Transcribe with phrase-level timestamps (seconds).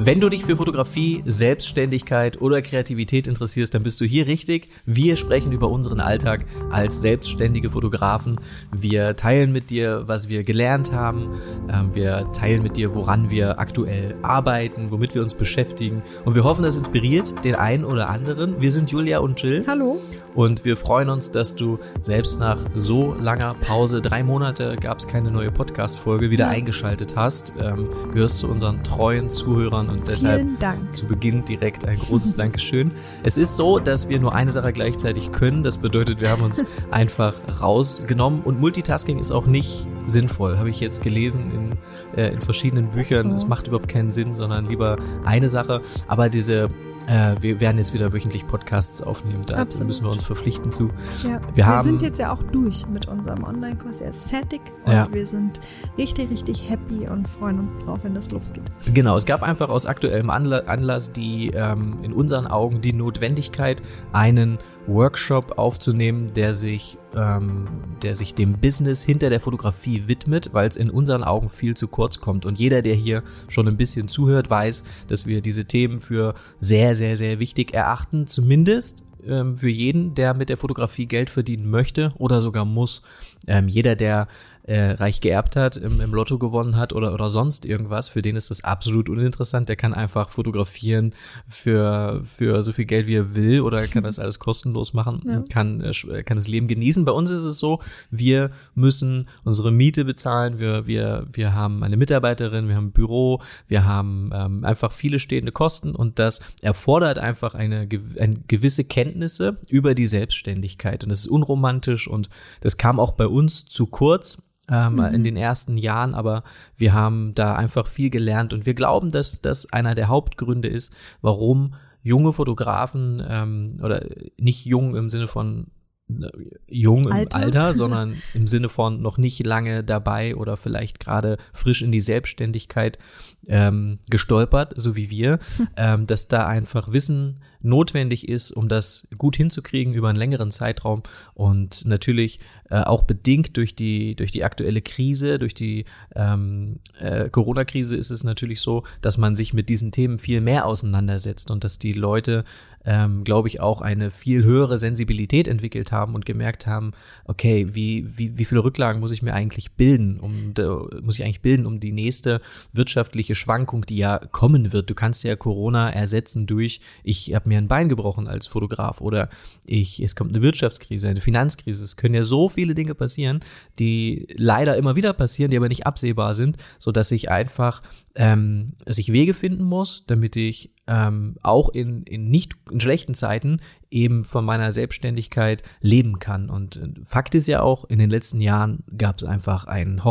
[0.00, 4.68] Wenn du dich für Fotografie, Selbstständigkeit oder Kreativität interessierst, dann bist du hier richtig.
[4.86, 8.38] Wir sprechen über unseren Alltag als selbstständige Fotografen.
[8.70, 11.30] Wir teilen mit dir, was wir gelernt haben.
[11.68, 16.04] Ähm, wir teilen mit dir, woran wir aktuell arbeiten, womit wir uns beschäftigen.
[16.24, 18.62] Und wir hoffen, das inspiriert den einen oder anderen.
[18.62, 19.64] Wir sind Julia und Jill.
[19.66, 20.00] Hallo.
[20.38, 25.08] Und wir freuen uns, dass du selbst nach so langer Pause, drei Monate gab es
[25.08, 27.54] keine neue Podcast-Folge, wieder eingeschaltet hast.
[27.58, 30.46] Ähm, gehörst zu unseren treuen Zuhörern und deshalb
[30.92, 32.92] zu Beginn direkt ein großes Dankeschön.
[33.24, 35.64] Es ist so, dass wir nur eine Sache gleichzeitig können.
[35.64, 40.78] Das bedeutet, wir haben uns einfach rausgenommen und Multitasking ist auch nicht sinnvoll, habe ich
[40.78, 43.32] jetzt gelesen in, äh, in verschiedenen Büchern.
[43.32, 43.48] Es so.
[43.48, 45.82] macht überhaupt keinen Sinn, sondern lieber eine Sache.
[46.06, 46.68] Aber diese
[47.08, 49.44] äh, wir werden jetzt wieder wöchentlich Podcasts aufnehmen.
[49.46, 49.88] Da Absolut.
[49.88, 50.90] müssen wir uns verpflichten zu.
[51.22, 51.40] Ja.
[51.54, 54.00] Wir, wir sind jetzt ja auch durch mit unserem Online-Kurs.
[54.00, 55.08] Er ist fertig und ja.
[55.10, 55.60] wir sind
[55.96, 58.64] richtig, richtig happy und freuen uns drauf, wenn das losgeht.
[58.92, 64.58] Genau, es gab einfach aus aktuellem Anlass die ähm, in unseren Augen die Notwendigkeit, einen
[64.88, 67.68] Workshop aufzunehmen, der sich, ähm,
[68.02, 71.86] der sich dem Business hinter der Fotografie widmet, weil es in unseren Augen viel zu
[71.86, 72.46] kurz kommt.
[72.46, 76.94] Und jeder, der hier schon ein bisschen zuhört, weiß, dass wir diese Themen für sehr,
[76.94, 78.26] sehr, sehr wichtig erachten.
[78.26, 83.02] Zumindest ähm, für jeden, der mit der Fotografie Geld verdienen möchte oder sogar muss.
[83.46, 84.26] Ähm, jeder, der
[84.68, 88.36] äh, reich geerbt hat, im, im, Lotto gewonnen hat oder, oder sonst irgendwas, für den
[88.36, 89.70] ist das absolut uninteressant.
[89.70, 91.14] Der kann einfach fotografieren
[91.46, 95.42] für, für so viel Geld, wie er will oder kann das alles kostenlos machen, ja.
[95.48, 97.06] kann, äh, kann das Leben genießen.
[97.06, 97.80] Bei uns ist es so,
[98.10, 103.40] wir müssen unsere Miete bezahlen, wir, wir, wir haben eine Mitarbeiterin, wir haben ein Büro,
[103.68, 109.56] wir haben ähm, einfach viele stehende Kosten und das erfordert einfach eine, eine gewisse Kenntnisse
[109.68, 112.28] über die Selbstständigkeit und das ist unromantisch und
[112.60, 115.04] das kam auch bei uns zu kurz ähm, mhm.
[115.14, 116.42] in den ersten Jahren, aber
[116.76, 120.92] wir haben da einfach viel gelernt und wir glauben, dass das einer der Hauptgründe ist,
[121.20, 124.04] warum junge Fotografen ähm, oder
[124.38, 125.66] nicht jung im Sinne von
[126.08, 126.28] äh,
[126.68, 131.38] jung im Alter, Alter sondern im Sinne von noch nicht lange dabei oder vielleicht gerade
[131.52, 132.98] frisch in die Selbstständigkeit
[133.46, 135.38] ähm, gestolpert, so wie wir,
[135.76, 141.02] ähm, dass da einfach Wissen notwendig ist, um das gut hinzukriegen über einen längeren Zeitraum
[141.34, 142.40] und natürlich
[142.70, 145.84] äh, auch bedingt durch die durch die aktuelle Krise, durch die
[146.14, 150.66] ähm, äh, Corona-Krise ist es natürlich so, dass man sich mit diesen Themen viel mehr
[150.66, 152.44] auseinandersetzt und dass die Leute
[152.88, 156.92] ähm, glaube ich, auch eine viel höhere Sensibilität entwickelt haben und gemerkt haben,
[157.26, 160.54] okay, wie, wie, wie viele Rücklagen muss ich mir eigentlich bilden, um
[161.02, 162.40] muss ich eigentlich bilden, um die nächste
[162.72, 164.88] wirtschaftliche Schwankung, die ja kommen wird.
[164.88, 169.28] Du kannst ja Corona ersetzen durch, ich habe mir ein Bein gebrochen als Fotograf oder
[169.66, 171.84] ich, es kommt eine Wirtschaftskrise, eine Finanzkrise.
[171.84, 173.40] Es können ja so viele Dinge passieren,
[173.78, 177.82] die leider immer wieder passieren, die aber nicht absehbar sind, so dass ich einfach
[178.14, 183.14] ähm, dass ich Wege finden muss, damit ich ähm, auch in, in nicht in schlechten
[183.14, 183.60] Zeiten
[183.90, 186.50] eben von meiner Selbstständigkeit leben kann.
[186.50, 190.04] Und äh, Fakt ist ja auch, in den letzten Jahren gab es einfach einen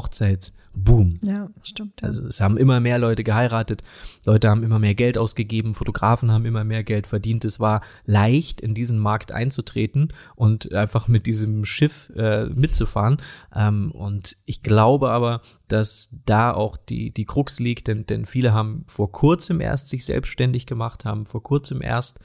[0.77, 1.19] Hochzeitsboom.
[1.23, 2.01] Ja, stimmt.
[2.01, 2.07] Ja.
[2.07, 3.83] Also es haben immer mehr Leute geheiratet,
[4.25, 7.45] Leute haben immer mehr Geld ausgegeben, Fotografen haben immer mehr Geld verdient.
[7.45, 13.17] Es war leicht, in diesen Markt einzutreten und einfach mit diesem Schiff äh, mitzufahren.
[13.55, 18.53] Ähm, und ich glaube aber, dass da auch die, die Krux liegt, denn, denn viele
[18.53, 22.19] haben vor kurzem erst sich selbstständig gemacht, haben vor kurzem erst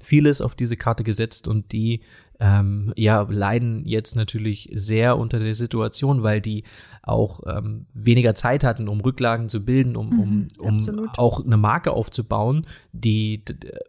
[0.00, 2.02] vieles auf diese Karte gesetzt und die
[2.40, 6.62] ähm, ja, leiden jetzt natürlich sehr unter der Situation, weil die
[7.08, 11.56] auch ähm, weniger Zeit hatten, um Rücklagen zu bilden, um, um, mhm, um auch eine
[11.56, 13.42] Marke aufzubauen, die,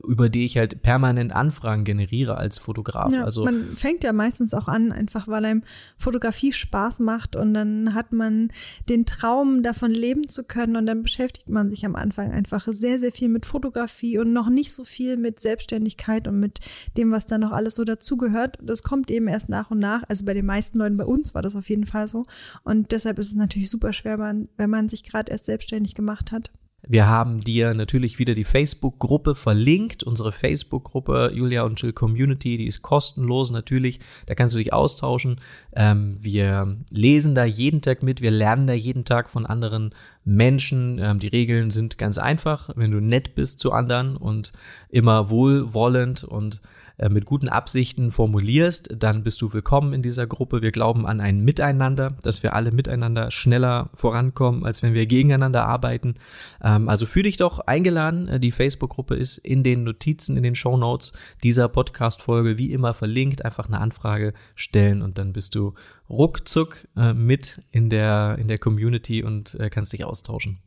[0.07, 3.13] über die ich halt permanent Anfragen generiere als Fotograf.
[3.13, 5.63] Ja, also man fängt ja meistens auch an, einfach weil einem
[5.97, 8.51] Fotografie Spaß macht und dann hat man
[8.87, 12.99] den Traum, davon leben zu können und dann beschäftigt man sich am Anfang einfach sehr,
[12.99, 16.59] sehr viel mit Fotografie und noch nicht so viel mit Selbstständigkeit und mit
[16.97, 18.57] dem, was da noch alles so dazugehört gehört.
[18.61, 20.03] Das kommt eben erst nach und nach.
[20.07, 22.25] Also bei den meisten Leuten bei uns war das auf jeden Fall so.
[22.63, 26.51] Und deshalb ist es natürlich super schwer, wenn man sich gerade erst selbstständig gemacht hat.
[26.87, 32.67] Wir haben dir natürlich wieder die Facebook-Gruppe verlinkt, unsere Facebook-Gruppe Julia und Jill Community, die
[32.67, 35.37] ist kostenlos natürlich, da kannst du dich austauschen.
[35.75, 40.99] Ähm, wir lesen da jeden Tag mit, wir lernen da jeden Tag von anderen Menschen.
[40.99, 44.53] Ähm, die Regeln sind ganz einfach, wenn du nett bist zu anderen und
[44.89, 46.61] immer wohlwollend und
[46.99, 50.61] äh, mit guten Absichten formulierst, dann bist du willkommen in dieser Gruppe.
[50.61, 55.65] Wir glauben an ein Miteinander, dass wir alle miteinander schneller vorankommen, als wenn wir gegeneinander
[55.65, 56.15] arbeiten.
[56.61, 58.27] Ähm, also fühl dich doch eingeladen.
[58.27, 62.93] Äh, die Facebook-Gruppe ist in den Notizen, in den Show Notes dieser Podcast-Folge wie immer
[62.93, 63.45] verlinkt.
[63.45, 65.75] Einfach eine Anfrage stellen und dann bist du
[66.09, 70.59] ruckzuck äh, mit in der, in der Community und kannst dich austauschen.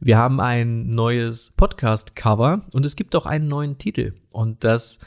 [0.00, 4.14] Wir haben ein neues Podcast-Cover und es gibt auch einen neuen Titel.
[4.32, 5.00] Und das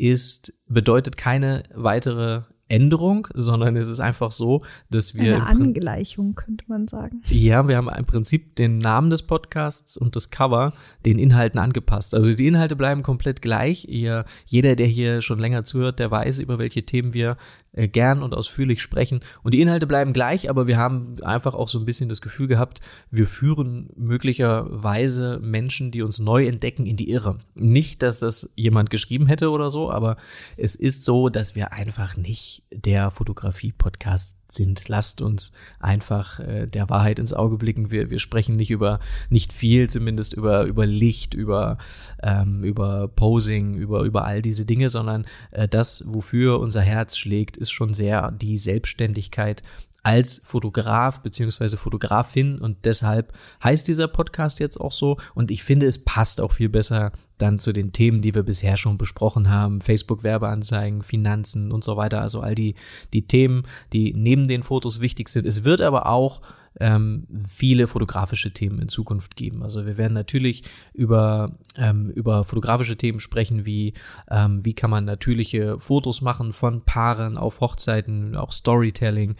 [0.00, 5.36] ist, bedeutet keine weitere Änderung, sondern es ist einfach so, dass wir.
[5.36, 7.22] Eine Angleichung, könnte man sagen.
[7.26, 10.72] Ja, wir haben im Prinzip den Namen des Podcasts und das Cover
[11.04, 12.14] den Inhalten angepasst.
[12.14, 13.86] Also die Inhalte bleiben komplett gleich.
[13.88, 17.36] Ihr, jeder, der hier schon länger zuhört, der weiß, über welche Themen wir
[17.72, 19.20] äh, gern und ausführlich sprechen.
[19.42, 22.48] Und die Inhalte bleiben gleich, aber wir haben einfach auch so ein bisschen das Gefühl
[22.48, 22.80] gehabt,
[23.10, 27.38] wir führen möglicherweise Menschen, die uns neu entdecken, in die Irre.
[27.54, 30.16] Nicht, dass das jemand geschrieben hätte oder so, aber
[30.56, 34.88] es ist so, dass wir einfach nicht der Fotografie-Podcast sind.
[34.88, 37.90] Lasst uns einfach äh, der Wahrheit ins Auge blicken.
[37.90, 41.78] Wir, wir sprechen nicht über, nicht viel zumindest über, über Licht, über,
[42.22, 47.56] ähm, über Posing, über, über all diese Dinge, sondern äh, das, wofür unser Herz schlägt,
[47.56, 49.62] ist schon sehr die Selbstständigkeit
[50.02, 53.32] als Fotograf beziehungsweise Fotografin und deshalb
[53.62, 57.58] heißt dieser Podcast jetzt auch so und ich finde, es passt auch viel besser dann
[57.58, 62.40] zu den Themen, die wir bisher schon besprochen haben, Facebook-Werbeanzeigen, Finanzen und so weiter, also
[62.40, 62.74] all die,
[63.12, 65.46] die Themen, die neben den Fotos wichtig sind.
[65.46, 66.42] Es wird aber auch
[66.78, 69.62] ähm, viele fotografische Themen in Zukunft geben.
[69.62, 70.62] Also wir werden natürlich
[70.92, 73.94] über, ähm, über fotografische Themen sprechen, wie
[74.30, 79.34] ähm, wie kann man natürliche Fotos machen von Paaren auf Hochzeiten, auch Storytelling.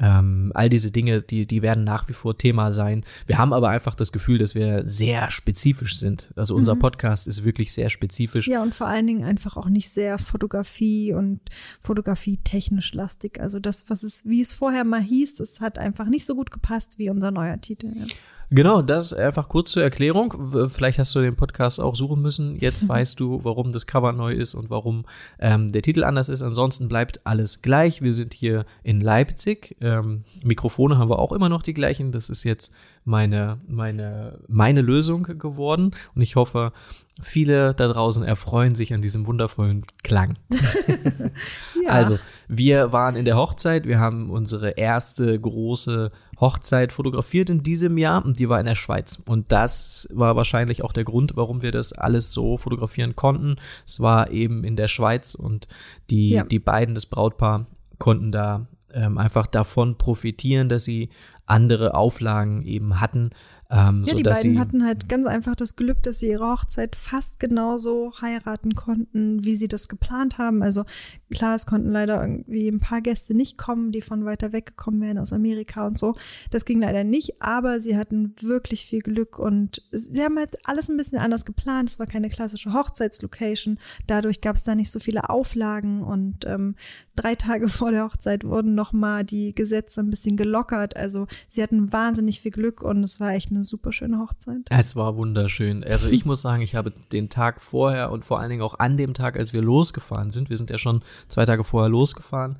[0.00, 3.04] Ähm, all diese Dinge, die, die werden nach wie vor Thema sein.
[3.26, 6.32] Wir haben aber einfach das Gefühl, dass wir sehr spezifisch sind.
[6.36, 6.80] Also unser mhm.
[6.80, 8.46] Podcast ist wirklich sehr spezifisch.
[8.46, 11.40] Ja, und vor allen Dingen einfach auch nicht sehr Fotografie und
[11.80, 13.40] Fotografie technisch lastig.
[13.40, 16.50] Also das, was es, wie es vorher mal hieß, das hat einfach nicht so gut
[16.50, 17.92] gepasst wie unser neuer Titel.
[17.94, 18.06] Ja.
[18.50, 20.68] Genau, das einfach kurz zur Erklärung.
[20.68, 22.56] Vielleicht hast du den Podcast auch suchen müssen.
[22.56, 25.04] Jetzt weißt du, warum das Cover neu ist und warum
[25.38, 26.40] ähm, der Titel anders ist.
[26.40, 28.00] Ansonsten bleibt alles gleich.
[28.02, 29.76] Wir sind hier in Leipzig.
[29.82, 32.10] Ähm, Mikrofone haben wir auch immer noch die gleichen.
[32.10, 32.72] Das ist jetzt
[33.04, 35.90] meine, meine, meine Lösung geworden.
[36.14, 36.72] Und ich hoffe,
[37.20, 40.38] viele da draußen erfreuen sich an diesem wundervollen Klang.
[41.84, 41.90] ja.
[41.90, 42.18] Also,
[42.48, 43.86] wir waren in der Hochzeit.
[43.86, 46.10] Wir haben unsere erste große
[46.40, 49.20] Hochzeit fotografiert in diesem Jahr und die war in der Schweiz.
[49.26, 53.56] Und das war wahrscheinlich auch der Grund, warum wir das alles so fotografieren konnten.
[53.86, 55.68] Es war eben in der Schweiz und
[56.10, 56.44] die, ja.
[56.44, 57.66] die beiden, das Brautpaar,
[57.98, 61.10] konnten da ähm, einfach davon profitieren, dass sie
[61.46, 63.30] andere Auflagen eben hatten.
[63.70, 67.38] Ähm, ja, die beiden hatten halt ganz einfach das Glück, dass sie ihre Hochzeit fast
[67.38, 70.62] genauso heiraten konnten, wie sie das geplant haben.
[70.62, 70.84] Also
[71.30, 75.02] klar, es konnten leider irgendwie ein paar Gäste nicht kommen, die von weiter weg gekommen
[75.02, 76.14] wären aus Amerika und so.
[76.50, 80.88] Das ging leider nicht, aber sie hatten wirklich viel Glück und sie haben halt alles
[80.88, 81.90] ein bisschen anders geplant.
[81.90, 83.78] Es war keine klassische Hochzeitslocation.
[84.06, 86.74] Dadurch gab es da nicht so viele Auflagen und ähm,
[87.16, 90.96] drei Tage vor der Hochzeit wurden nochmal die Gesetze ein bisschen gelockert.
[90.96, 94.62] Also sie hatten wahnsinnig viel Glück und es war echt eine super schöne Hochzeit.
[94.70, 95.84] Es war wunderschön.
[95.84, 98.96] Also ich muss sagen, ich habe den Tag vorher und vor allen Dingen auch an
[98.96, 102.58] dem Tag, als wir losgefahren sind, wir sind ja schon zwei Tage vorher losgefahren,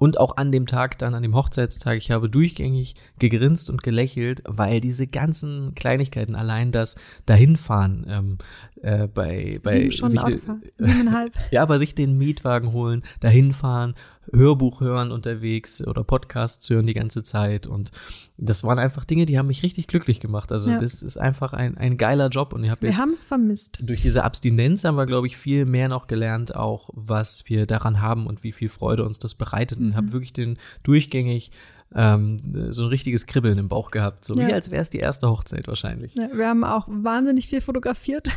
[0.00, 4.42] und auch an dem Tag, dann an dem Hochzeitstag, ich habe durchgängig gegrinst und gelächelt,
[4.46, 6.96] weil diese ganzen Kleinigkeiten, allein das
[7.26, 8.38] Dahinfahren, ähm,
[8.80, 10.62] äh, bei, bei Sieben Stunden sich, Autofahren.
[10.78, 11.34] Siebeneinhalb.
[11.50, 13.94] ja, bei sich den Mietwagen holen, dahinfahren,
[14.32, 17.66] Hörbuch hören unterwegs oder Podcasts hören die ganze Zeit.
[17.66, 17.90] Und
[18.36, 20.52] das waren einfach Dinge, die haben mich richtig glücklich gemacht.
[20.52, 20.78] Also ja.
[20.78, 22.52] das ist einfach ein, ein geiler Job.
[22.52, 23.78] Und ich habe wir haben es vermisst.
[23.82, 28.00] Durch diese Abstinenz haben wir, glaube ich, viel mehr noch gelernt, auch was wir daran
[28.00, 29.80] haben und wie viel Freude uns das bereitet.
[29.80, 29.86] Mhm.
[29.86, 31.50] Und habe wirklich den durchgängig
[31.94, 32.36] ähm,
[32.70, 34.24] so ein richtiges Kribbeln im Bauch gehabt.
[34.24, 34.46] So ja.
[34.46, 36.14] wie als wäre es die erste Hochzeit wahrscheinlich.
[36.14, 38.28] Ja, wir haben auch wahnsinnig viel fotografiert.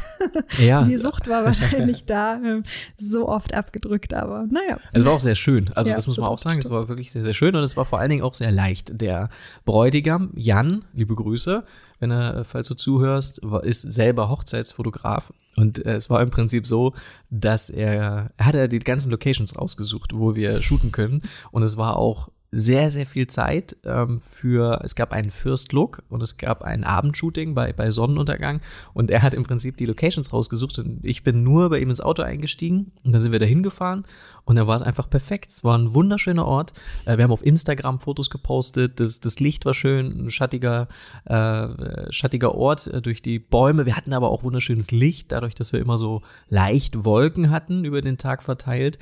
[0.59, 0.83] Ja.
[0.83, 2.63] die Sucht war wahrscheinlich da, ähm,
[2.97, 4.79] so oft abgedrückt, aber naja.
[4.91, 5.69] Es war auch sehr schön.
[5.75, 6.59] Also ja, das muss man auch sagen.
[6.59, 8.99] Es war wirklich sehr, sehr schön und es war vor allen Dingen auch sehr leicht.
[8.99, 9.29] Der
[9.65, 11.63] Bräutigam, Jan, liebe Grüße,
[11.99, 15.31] wenn er, falls du zuhörst, ist selber Hochzeitsfotograf.
[15.55, 16.93] Und äh, es war im Prinzip so,
[17.29, 21.21] dass er, er hatte die ganzen Locations rausgesucht, wo wir shooten können.
[21.51, 26.03] Und es war auch sehr, sehr viel Zeit ähm, für, es gab einen First Look
[26.09, 28.61] und es gab ein Abendshooting bei, bei Sonnenuntergang
[28.93, 31.99] und er hat im Prinzip die Locations rausgesucht und ich bin nur bei ihm ins
[31.99, 34.05] Auto eingestiegen und dann sind wir da hingefahren
[34.45, 35.49] und dann war es einfach perfekt.
[35.49, 36.73] Es war ein wunderschöner Ort.
[37.05, 40.87] Äh, wir haben auf Instagram Fotos gepostet, das, das Licht war schön, ein schattiger,
[41.25, 43.87] äh, schattiger Ort äh, durch die Bäume.
[43.87, 48.03] Wir hatten aber auch wunderschönes Licht, dadurch, dass wir immer so leicht Wolken hatten über
[48.03, 48.99] den Tag verteilt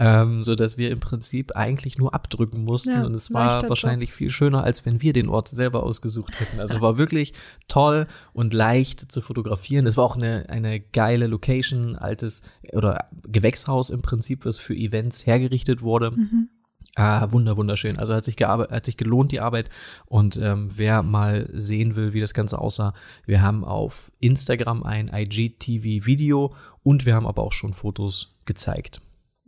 [0.00, 4.08] ähm, so dass wir im Prinzip eigentlich nur abdrücken mussten ja, und es war wahrscheinlich
[4.08, 4.16] Job.
[4.16, 6.58] viel schöner, als wenn wir den Ort selber ausgesucht hätten.
[6.58, 7.34] Also war wirklich
[7.68, 9.86] toll und leicht zu fotografieren.
[9.86, 12.42] Es war auch eine, eine geile Location, altes
[12.72, 16.12] oder Gewächshaus im Prinzip, was für Events hergerichtet wurde.
[16.12, 16.48] Mhm.
[16.96, 17.98] Ah, wunder, wunderschön.
[17.98, 19.68] Also hat sich, hat sich gelohnt, die Arbeit.
[20.06, 22.94] Und ähm, wer mal sehen will, wie das Ganze aussah,
[23.26, 29.02] wir haben auf Instagram ein IGTV-Video und wir haben aber auch schon Fotos gezeigt.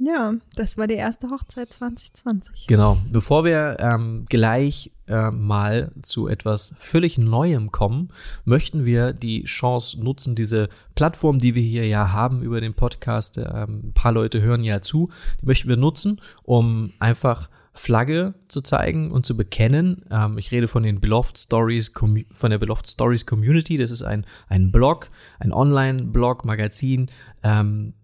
[0.05, 2.67] Ja, das war die erste Hochzeit 2020.
[2.67, 2.99] Genau.
[3.13, 8.09] Bevor wir ähm, gleich äh, mal zu etwas völlig Neuem kommen,
[8.45, 13.39] möchten wir die Chance nutzen, diese Plattform, die wir hier ja haben über den Podcast,
[13.39, 15.09] äh, ein paar Leute hören ja zu,
[15.41, 20.05] die möchten wir nutzen, um einfach Flagge zu zeigen und zu bekennen.
[20.11, 23.79] Ähm, ich rede von den Beloved Stories, von der Beloved Stories Community.
[23.79, 27.09] Das ist ein, ein Blog, ein Online-Blog, Magazin,
[27.45, 27.95] ähm,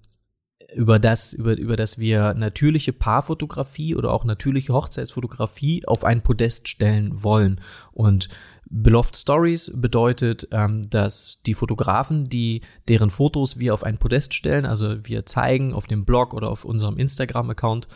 [0.75, 6.69] über das, über, über das wir natürliche Paarfotografie oder auch natürliche Hochzeitsfotografie auf ein Podest
[6.69, 7.61] stellen wollen.
[7.93, 8.29] Und
[8.71, 14.67] Beloved Stories bedeutet, ähm, dass die Fotografen, die deren Fotos wir auf ein Podest stellen,
[14.67, 17.89] also wir zeigen auf dem Blog oder auf unserem Instagram-Account,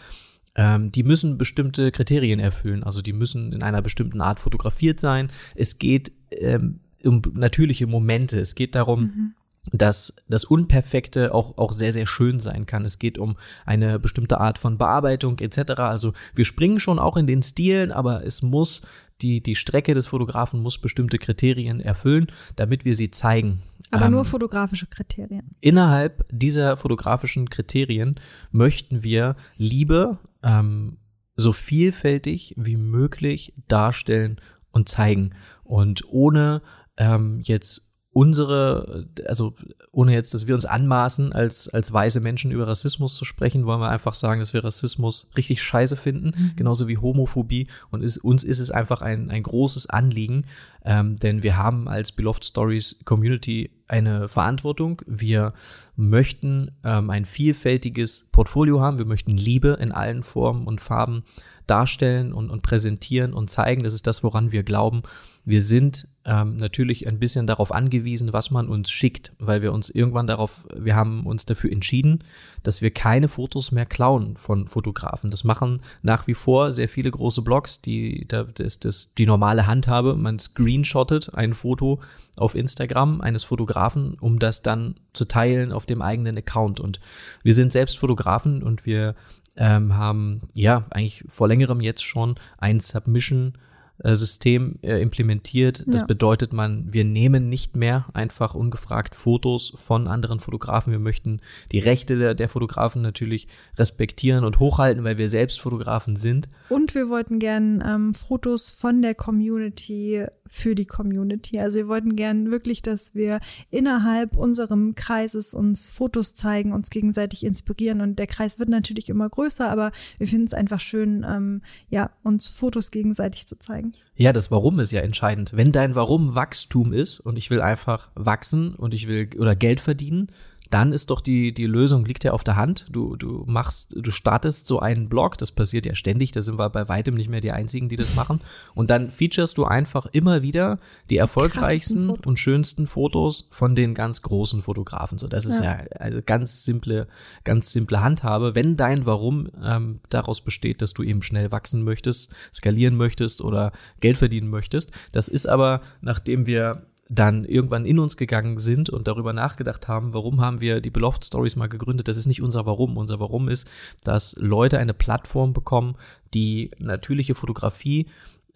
[0.55, 2.85] ähm, die müssen bestimmte Kriterien erfüllen.
[2.85, 5.31] Also die müssen in einer bestimmten Art fotografiert sein.
[5.55, 8.41] Es geht ähm, um natürliche Momente.
[8.41, 9.35] Es geht darum, mhm
[9.71, 12.85] dass das Unperfekte auch, auch sehr, sehr schön sein kann.
[12.85, 15.73] Es geht um eine bestimmte Art von Bearbeitung etc.
[15.79, 18.83] Also wir springen schon auch in den Stilen, aber es muss,
[19.21, 22.27] die, die Strecke des Fotografen muss bestimmte Kriterien erfüllen,
[22.57, 23.63] damit wir sie zeigen.
[23.93, 25.55] Aber ähm, nur fotografische Kriterien.
[25.61, 28.17] Innerhalb dieser fotografischen Kriterien
[28.51, 30.97] möchten wir Liebe ähm,
[31.37, 34.41] so vielfältig wie möglich darstellen
[34.73, 35.31] und zeigen.
[35.63, 36.63] Und ohne
[36.97, 39.55] ähm, jetzt unsere, also
[39.91, 43.81] ohne jetzt, dass wir uns anmaßen, als, als weise Menschen über Rassismus zu sprechen, wollen
[43.81, 46.53] wir einfach sagen, dass wir Rassismus richtig scheiße finden, mhm.
[46.57, 47.69] genauso wie Homophobie.
[47.91, 50.45] Und ist, uns ist es einfach ein, ein großes Anliegen,
[50.85, 55.01] ähm, denn wir haben als Beloved Stories Community eine Verantwortung.
[55.07, 55.55] Wir
[55.97, 58.99] möchten ähm, ein vielfältiges Portfolio haben.
[58.99, 61.25] Wir möchten Liebe in allen Formen und Farben
[61.67, 63.85] darstellen und, und präsentieren und zeigen.
[63.85, 65.03] Das ist das, woran wir glauben.
[65.45, 69.91] Wir sind ähm, natürlich ein bisschen darauf angewiesen, was man uns schickt, weil wir uns
[69.91, 72.23] irgendwann darauf, wir haben uns dafür entschieden,
[72.63, 75.31] dass wir keine Fotos mehr klauen von Fotografen.
[75.31, 80.15] Das machen nach wie vor sehr viele große Blogs, die das, das, die normale Handhabe.
[80.15, 82.01] Man screenshottet ein Foto
[82.37, 86.79] auf Instagram eines Fotografen, um das dann zu teilen auf dem eigenen Account.
[86.79, 87.01] Und
[87.43, 89.17] wir sind selbst Fotografen und wir
[89.57, 93.55] ähm, haben ja eigentlich vor längerem jetzt schon ein Submission
[94.05, 95.85] System äh, implementiert.
[95.87, 96.07] Das ja.
[96.07, 100.93] bedeutet, man, wir nehmen nicht mehr einfach ungefragt Fotos von anderen Fotografen.
[100.93, 101.41] Wir möchten
[101.71, 106.49] die Rechte der, der Fotografen natürlich respektieren und hochhalten, weil wir selbst Fotografen sind.
[106.69, 111.59] Und wir wollten gern ähm, Fotos von der Community für die Community.
[111.61, 113.39] Also wir wollten gern wirklich, dass wir
[113.71, 118.01] innerhalb unserem Kreises uns Fotos zeigen, uns gegenseitig inspirieren.
[118.01, 122.11] Und der Kreis wird natürlich immer größer, aber wir finden es einfach schön, ähm, ja,
[122.23, 123.92] uns Fotos gegenseitig zu zeigen.
[124.17, 125.53] Ja, das Warum ist ja entscheidend.
[125.55, 129.81] Wenn dein Warum Wachstum ist und ich will einfach wachsen und ich will oder Geld
[129.81, 130.29] verdienen,
[130.73, 132.87] dann ist doch die, die Lösung liegt ja auf der Hand.
[132.91, 136.71] Du, du machst, du startest so einen Blog, das passiert ja ständig, da sind wir
[136.71, 138.41] bei weitem nicht mehr die einzigen, die das machen.
[138.75, 140.79] Und dann featurest du einfach immer wieder
[141.11, 145.19] die erfolgreichsten und schönsten Fotos von den ganz großen Fotografen.
[145.19, 147.07] So, das ist ja, ja also ganz simple,
[147.45, 148.55] ganz simple Handhabe.
[148.55, 153.73] Wenn dein Warum ähm, daraus besteht, dass du eben schnell wachsen möchtest, skalieren möchtest oder
[154.01, 159.07] Geld verdienen möchtest, das ist aber, nachdem wir dann irgendwann in uns gegangen sind und
[159.07, 162.09] darüber nachgedacht haben, warum haben wir die Beloved Stories mal gegründet.
[162.09, 162.97] Das ist nicht unser Warum.
[162.97, 163.71] Unser Warum ist,
[164.03, 165.97] dass Leute eine Plattform bekommen,
[166.33, 168.07] die natürliche Fotografie,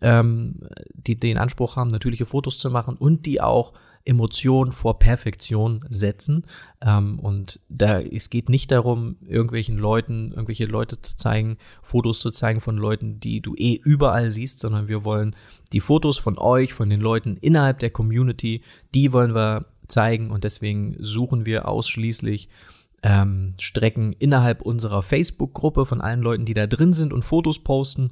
[0.00, 0.60] ähm,
[0.94, 3.75] die den Anspruch haben, natürliche Fotos zu machen und die auch
[4.06, 6.46] Emotion vor Perfektion setzen.
[6.80, 12.30] Ähm, und da, es geht nicht darum, irgendwelchen Leuten, irgendwelche Leute zu zeigen, Fotos zu
[12.30, 15.34] zeigen von Leuten, die du eh überall siehst, sondern wir wollen
[15.72, 18.62] die Fotos von euch, von den Leuten innerhalb der Community,
[18.94, 22.48] die wollen wir zeigen und deswegen suchen wir ausschließlich
[23.02, 28.10] ähm, Strecken innerhalb unserer Facebook-Gruppe von allen Leuten, die da drin sind und Fotos posten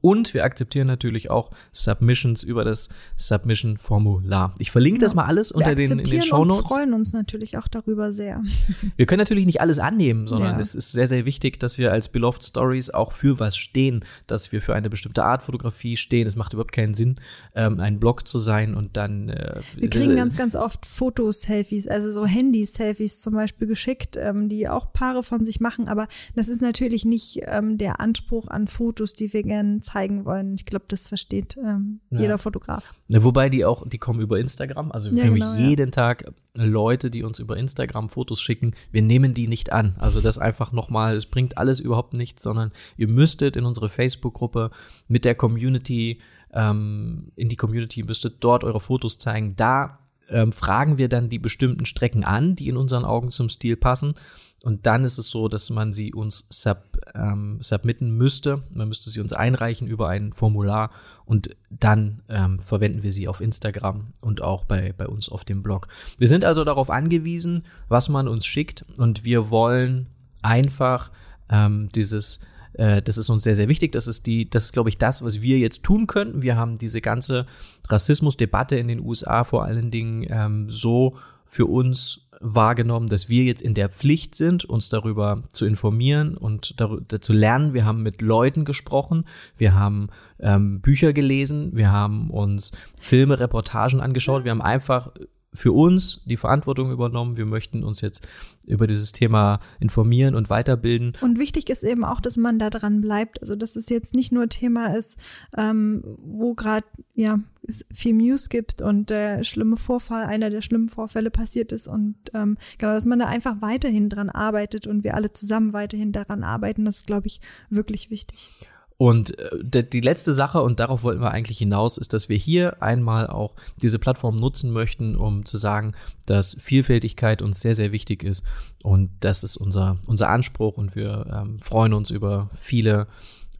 [0.00, 4.54] und wir akzeptieren natürlich auch Submissions über das Submission-Formular.
[4.58, 5.06] Ich verlinke ja.
[5.06, 6.70] das mal alles unter den, in den Show Notes.
[6.70, 8.42] Wir freuen uns natürlich auch darüber sehr.
[8.96, 10.60] Wir können natürlich nicht alles annehmen, sondern ja.
[10.60, 14.52] es ist sehr, sehr wichtig, dass wir als Beloved Stories auch für was stehen, dass
[14.52, 16.26] wir für eine bestimmte Art Fotografie stehen.
[16.26, 17.16] Es macht überhaupt keinen Sinn,
[17.54, 19.28] ähm, ein Blog zu sein und dann.
[19.28, 24.68] Äh, wir kriegen ganz, ganz oft Fotos-Selfies, also so Handy-Selfies zum Beispiel geschickt, ähm, die
[24.68, 29.14] auch Paare von sich machen, aber das ist natürlich nicht ähm, der Anspruch an Fotos,
[29.14, 30.54] die wir gerne zeigen wollen.
[30.54, 32.20] Ich glaube, das versteht ähm, ja.
[32.20, 32.94] jeder Fotograf.
[33.08, 34.92] Wobei die auch, die kommen über Instagram.
[34.92, 35.90] Also wir ja, genau, jeden ja.
[35.90, 38.74] Tag Leute, die uns über Instagram Fotos schicken.
[38.90, 39.94] Wir nehmen die nicht an.
[39.98, 44.70] Also das einfach nochmal, es bringt alles überhaupt nichts, sondern ihr müsstet in unsere Facebook-Gruppe
[45.06, 46.20] mit der Community,
[46.52, 49.54] ähm, in die Community, müsstet dort eure Fotos zeigen.
[49.56, 49.98] Da
[50.30, 54.14] ähm, fragen wir dann die bestimmten Strecken an, die in unseren Augen zum Stil passen.
[54.62, 56.82] Und dann ist es so, dass man sie uns sub,
[57.14, 58.62] ähm, submitten müsste.
[58.70, 60.90] Man müsste sie uns einreichen über ein Formular
[61.24, 65.62] und dann ähm, verwenden wir sie auf Instagram und auch bei, bei uns auf dem
[65.62, 65.86] Blog.
[66.18, 70.08] Wir sind also darauf angewiesen, was man uns schickt und wir wollen
[70.42, 71.12] einfach
[71.50, 72.40] ähm, dieses
[72.78, 73.92] äh, das ist uns sehr, sehr wichtig.
[73.92, 76.42] Das ist die, das ist, glaube ich, das, was wir jetzt tun könnten.
[76.42, 77.44] Wir haben diese ganze
[77.88, 83.62] Rassismusdebatte in den USA vor allen Dingen ähm, so für uns wahrgenommen, dass wir jetzt
[83.62, 86.76] in der Pflicht sind, uns darüber zu informieren und
[87.20, 87.74] zu lernen.
[87.74, 89.24] Wir haben mit Leuten gesprochen,
[89.56, 90.08] wir haben
[90.38, 95.10] ähm, Bücher gelesen, wir haben uns Filme, Reportagen angeschaut, wir haben einfach
[95.52, 97.36] für uns die Verantwortung übernommen.
[97.36, 98.28] Wir möchten uns jetzt
[98.66, 101.14] über dieses Thema informieren und weiterbilden.
[101.20, 103.40] Und wichtig ist eben auch, dass man da dran bleibt.
[103.40, 105.18] Also dass es jetzt nicht nur Thema ist,
[105.56, 110.88] ähm, wo gerade ja es viel News gibt und der schlimme Vorfall, einer der schlimmen
[110.88, 115.14] Vorfälle passiert ist und ähm, genau, dass man da einfach weiterhin dran arbeitet und wir
[115.14, 118.50] alle zusammen weiterhin daran arbeiten, das ist, glaube ich, wirklich wichtig.
[118.98, 122.82] Und äh, die letzte Sache, und darauf wollten wir eigentlich hinaus, ist, dass wir hier
[122.82, 125.92] einmal auch diese Plattform nutzen möchten, um zu sagen,
[126.26, 128.44] dass Vielfältigkeit uns sehr, sehr wichtig ist.
[128.82, 133.06] Und das ist unser, unser Anspruch und wir ähm, freuen uns über viele,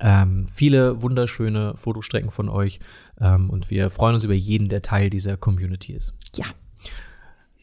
[0.01, 2.81] ähm, viele wunderschöne Fotostrecken von euch.
[3.21, 6.19] Ähm, und wir freuen uns über jeden, der Teil dieser Community ist.
[6.35, 6.47] Ja.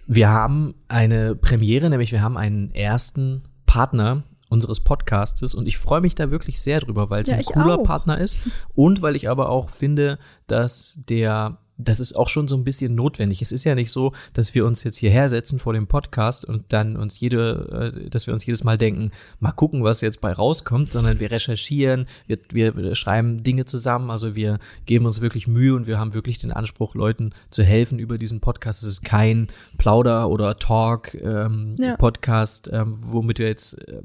[0.08, 4.24] Wir haben eine Premiere, nämlich wir haben einen ersten Partner
[4.56, 7.80] unseres Podcastes und ich freue mich da wirklich sehr drüber, weil es ja, ein cooler
[7.80, 7.84] auch.
[7.84, 8.38] Partner ist
[8.74, 12.96] und weil ich aber auch finde, dass der das ist auch schon so ein bisschen
[12.96, 13.42] notwendig.
[13.42, 16.64] Es ist ja nicht so, dass wir uns jetzt hierher setzen vor dem Podcast und
[16.70, 20.32] dann uns jede, äh, dass wir uns jedes Mal denken, mal gucken, was jetzt bei
[20.32, 22.40] rauskommt, sondern wir recherchieren, wir,
[22.76, 26.52] wir schreiben Dinge zusammen, also wir geben uns wirklich Mühe und wir haben wirklich den
[26.52, 28.84] Anspruch, Leuten zu helfen über diesen Podcast.
[28.84, 29.48] Es ist kein
[29.78, 31.98] Plauder oder Talk ähm, ja.
[31.98, 34.02] Podcast, ähm, womit wir jetzt äh,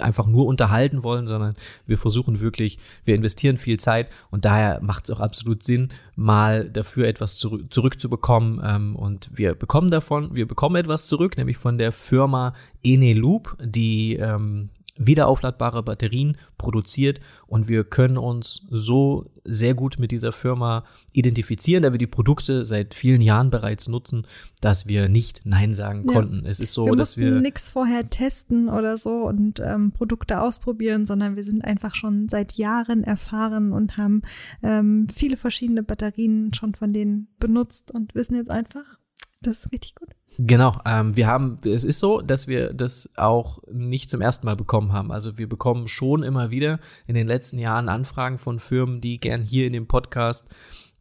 [0.00, 1.54] einfach nur unterhalten wollen, sondern
[1.86, 6.68] wir versuchen wirklich, wir investieren viel Zeit und daher macht es auch absolut Sinn, mal
[6.70, 8.60] dafür etwas zurück, zurückzubekommen.
[8.64, 14.16] Ähm, und wir bekommen davon, wir bekommen etwas zurück, nämlich von der Firma Eneloop, die
[14.16, 21.82] ähm, wiederaufladbare Batterien produziert und wir können uns so sehr gut mit dieser Firma identifizieren,
[21.82, 24.26] da wir die Produkte seit vielen Jahren bereits nutzen,
[24.60, 26.12] dass wir nicht Nein sagen ja.
[26.12, 26.44] konnten.
[26.44, 31.06] Es ist so, wir dass wir nichts vorher testen oder so und ähm, Produkte ausprobieren,
[31.06, 34.22] sondern wir sind einfach schon seit Jahren erfahren und haben
[34.62, 38.99] ähm, viele verschiedene Batterien schon von denen benutzt und wissen jetzt einfach,
[39.42, 40.10] das ist richtig gut.
[40.38, 44.56] Genau, ähm, wir haben, es ist so, dass wir das auch nicht zum ersten Mal
[44.56, 45.10] bekommen haben.
[45.10, 49.42] Also wir bekommen schon immer wieder in den letzten Jahren Anfragen von Firmen, die gern
[49.42, 50.48] hier in dem Podcast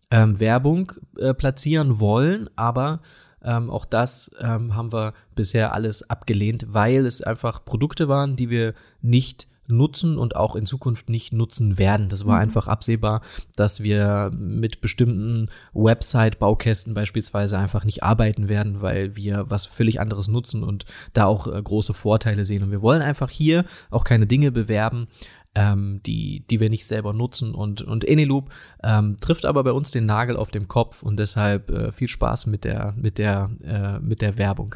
[0.09, 3.01] ähm, Werbung äh, platzieren wollen, aber
[3.43, 8.49] ähm, auch das ähm, haben wir bisher alles abgelehnt, weil es einfach Produkte waren, die
[8.49, 12.09] wir nicht nutzen und auch in Zukunft nicht nutzen werden.
[12.09, 12.41] Das war mhm.
[12.43, 13.21] einfach absehbar,
[13.55, 20.27] dass wir mit bestimmten Website-Baukästen beispielsweise einfach nicht arbeiten werden, weil wir was völlig anderes
[20.27, 22.63] nutzen und da auch äh, große Vorteile sehen.
[22.63, 25.07] Und wir wollen einfach hier auch keine Dinge bewerben,
[25.55, 27.53] ähm, die, die wir nicht selber nutzen.
[27.53, 28.49] Und, und Anyloop
[28.83, 32.47] ähm, trifft aber bei uns den Nagel auf dem Kopf und deshalb äh, viel Spaß
[32.47, 34.75] mit der, mit der, äh, mit der Werbung.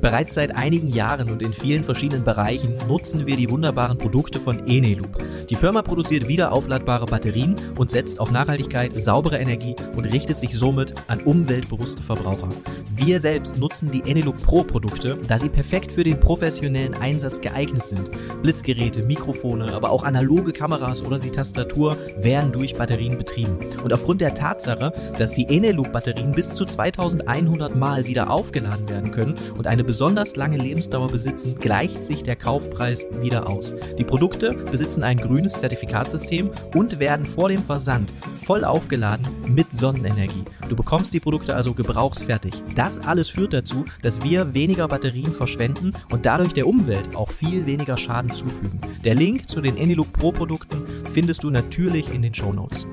[0.00, 4.66] Bereits seit einigen Jahren und in vielen verschiedenen Bereichen nutzen wir die wunderbaren Produkte von
[4.66, 5.22] Eneloop.
[5.48, 10.94] Die Firma produziert wiederaufladbare Batterien und setzt auf Nachhaltigkeit, saubere Energie und richtet sich somit
[11.08, 12.48] an umweltbewusste Verbraucher.
[12.96, 17.88] Wir selbst nutzen die Eneloop Pro Produkte, da sie perfekt für den professionellen Einsatz geeignet
[17.88, 18.10] sind.
[18.42, 23.58] Blitzgeräte, Mikrofone, aber auch analoge Kameras oder die Tastatur werden durch Batterien betrieben.
[23.82, 29.10] Und aufgrund der Tatsache, dass die Eneloop Batterien bis zu 2100 Mal wieder aufgeladen werden
[29.10, 33.74] können und und eine besonders lange Lebensdauer besitzen, gleicht sich der Kaufpreis wieder aus.
[33.98, 40.44] Die Produkte besitzen ein grünes Zertifikatssystem und werden vor dem Versand voll aufgeladen mit Sonnenenergie.
[40.68, 42.62] Du bekommst die Produkte also gebrauchsfertig.
[42.74, 47.64] Das alles führt dazu, dass wir weniger Batterien verschwenden und dadurch der Umwelt auch viel
[47.64, 48.80] weniger Schaden zufügen.
[49.02, 52.86] Der Link zu den Anylook Pro Produkten findest du natürlich in den Show Notes.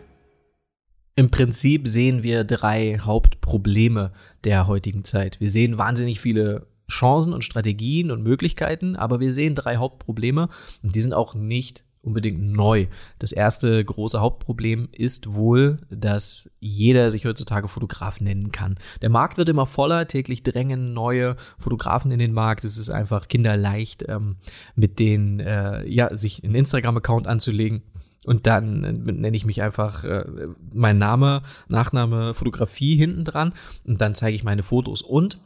[1.15, 4.11] Im Prinzip sehen wir drei Hauptprobleme
[4.45, 5.39] der heutigen Zeit.
[5.39, 10.47] Wir sehen wahnsinnig viele Chancen und Strategien und Möglichkeiten, aber wir sehen drei Hauptprobleme
[10.83, 12.87] und die sind auch nicht unbedingt neu.
[13.19, 18.75] Das erste große Hauptproblem ist wohl, dass jeder sich heutzutage Fotograf nennen kann.
[19.01, 22.63] Der Markt wird immer voller, täglich drängen neue Fotografen in den Markt.
[22.63, 24.37] Es ist einfach kinderleicht, ähm,
[24.75, 27.83] mit denen äh, ja sich einen Instagram-Account anzulegen.
[28.25, 30.25] Und dann nenne ich mich einfach äh,
[30.73, 33.53] mein Name, Nachname, Fotografie hinten dran
[33.83, 35.01] und dann zeige ich meine Fotos.
[35.01, 35.39] Und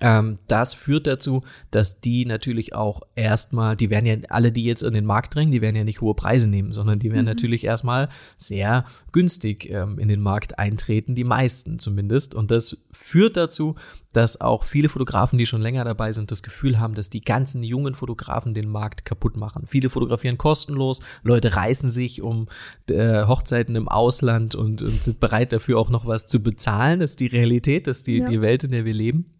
[0.00, 4.82] ähm, das führt dazu, dass die natürlich auch erstmal, die werden ja alle, die jetzt
[4.82, 7.28] in den Markt drängen, die werden ja nicht hohe Preise nehmen, sondern die werden mhm.
[7.28, 8.84] natürlich erstmal sehr
[9.18, 12.36] günstig ähm, in den Markt eintreten, die meisten zumindest.
[12.36, 13.74] Und das führt dazu,
[14.12, 17.64] dass auch viele Fotografen, die schon länger dabei sind, das Gefühl haben, dass die ganzen
[17.64, 19.64] jungen Fotografen den Markt kaputt machen.
[19.66, 22.46] Viele fotografieren kostenlos, Leute reißen sich um
[22.88, 27.00] äh, Hochzeiten im Ausland und, und, sind bereit dafür auch noch was zu bezahlen.
[27.00, 28.24] Das ist die Realität, das ist die, ja.
[28.24, 29.34] die Welt, in der wir leben.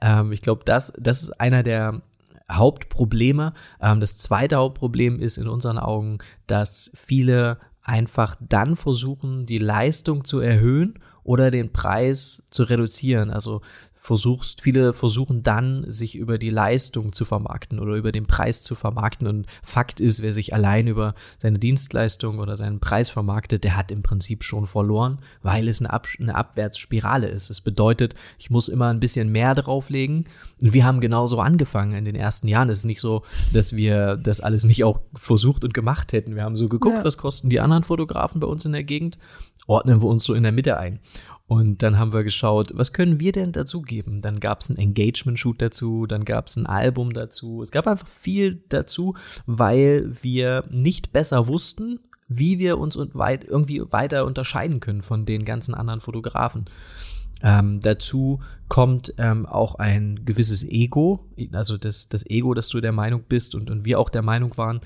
[0.00, 2.00] Ähm, ich glaube, das, das ist einer der
[2.50, 3.52] Hauptprobleme.
[3.82, 10.24] Ähm, das zweite Hauptproblem ist in unseren Augen, dass viele einfach dann versuchen, die Leistung
[10.24, 13.30] zu erhöhen oder den Preis zu reduzieren.
[13.30, 13.62] Also
[13.98, 18.74] versuchst, viele versuchen dann, sich über die Leistung zu vermarkten oder über den Preis zu
[18.74, 19.26] vermarkten.
[19.26, 23.90] Und Fakt ist, wer sich allein über seine Dienstleistung oder seinen Preis vermarktet, der hat
[23.90, 27.50] im Prinzip schon verloren, weil es eine, Ab eine Abwärtsspirale ist.
[27.50, 30.26] Das bedeutet, ich muss immer ein bisschen mehr drauflegen.
[30.60, 32.70] Und wir haben genauso angefangen in den ersten Jahren.
[32.70, 36.36] Es ist nicht so, dass wir das alles nicht auch versucht und gemacht hätten.
[36.36, 37.04] Wir haben so geguckt, ja.
[37.04, 39.18] was kosten die anderen Fotografen bei uns in der Gegend,
[39.66, 41.00] ordnen wir uns so in der Mitte ein.
[41.48, 44.20] Und dann haben wir geschaut, was können wir denn dazugeben?
[44.20, 47.62] Dann gab es ein Engagement-Shoot dazu, dann gab es ein Album dazu.
[47.62, 49.14] Es gab einfach viel dazu,
[49.46, 55.46] weil wir nicht besser wussten, wie wir uns weit, irgendwie weiter unterscheiden können von den
[55.46, 56.66] ganzen anderen Fotografen.
[57.42, 62.92] Ähm, dazu kommt ähm, auch ein gewisses Ego, also das, das Ego, dass du der
[62.92, 64.80] Meinung bist und, und wir auch der Meinung waren,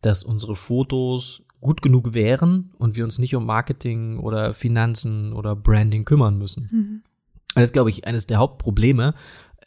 [0.00, 5.56] dass unsere Fotos gut genug wären und wir uns nicht um Marketing oder Finanzen oder
[5.56, 6.68] Branding kümmern müssen.
[6.70, 7.02] Mhm.
[7.54, 9.14] Das ist, glaube ich, eines der Hauptprobleme,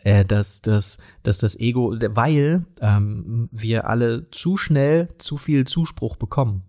[0.04, 6.18] äh, dass, dass, dass das Ego, weil ähm, wir alle zu schnell zu viel Zuspruch
[6.18, 6.64] bekommen.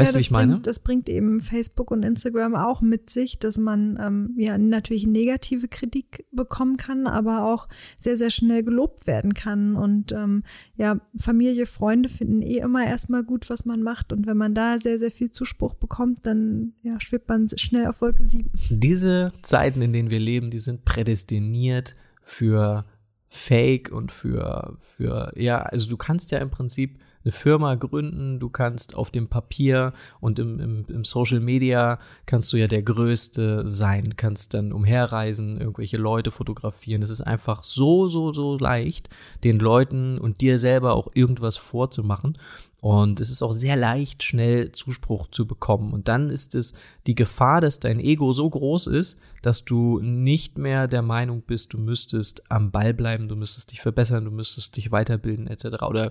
[0.00, 0.52] Weißt ja, du, wie ich meine?
[0.52, 5.06] Bringt, das bringt eben Facebook und Instagram auch mit sich, dass man ähm, ja natürlich
[5.06, 9.76] negative Kritik bekommen kann, aber auch sehr, sehr schnell gelobt werden kann.
[9.76, 10.42] Und ähm,
[10.76, 14.12] ja, Familie, Freunde finden eh immer erstmal gut, was man macht.
[14.12, 18.00] Und wenn man da sehr, sehr viel Zuspruch bekommt, dann ja, schwebt man schnell auf
[18.00, 18.50] Wolke 7.
[18.70, 22.84] Diese Zeiten, in denen wir leben, die sind prädestiniert für
[23.26, 28.48] Fake und für, für, ja, also du kannst ja im Prinzip eine Firma gründen, du
[28.48, 33.68] kannst auf dem Papier und im, im, im Social Media kannst du ja der Größte
[33.68, 37.02] sein, kannst dann umherreisen, irgendwelche Leute fotografieren.
[37.02, 39.10] Es ist einfach so, so, so leicht,
[39.44, 42.38] den Leuten und dir selber auch irgendwas vorzumachen.
[42.80, 45.92] Und es ist auch sehr leicht, schnell Zuspruch zu bekommen.
[45.92, 46.72] Und dann ist es
[47.06, 51.74] die Gefahr, dass dein Ego so groß ist, dass du nicht mehr der Meinung bist,
[51.74, 55.82] du müsstest am Ball bleiben, du müsstest dich verbessern, du müsstest dich weiterbilden, etc.
[55.82, 56.10] Oder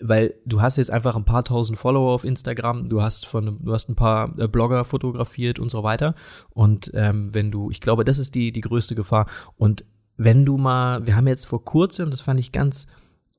[0.00, 3.72] weil du hast jetzt einfach ein paar tausend Follower auf Instagram, du hast von, du
[3.72, 6.14] hast ein paar äh, Blogger fotografiert und so weiter.
[6.50, 9.26] Und ähm, wenn du, ich glaube, das ist die, die größte Gefahr.
[9.56, 9.84] Und
[10.16, 12.88] wenn du mal, wir haben jetzt vor kurzem, das fand ich ganz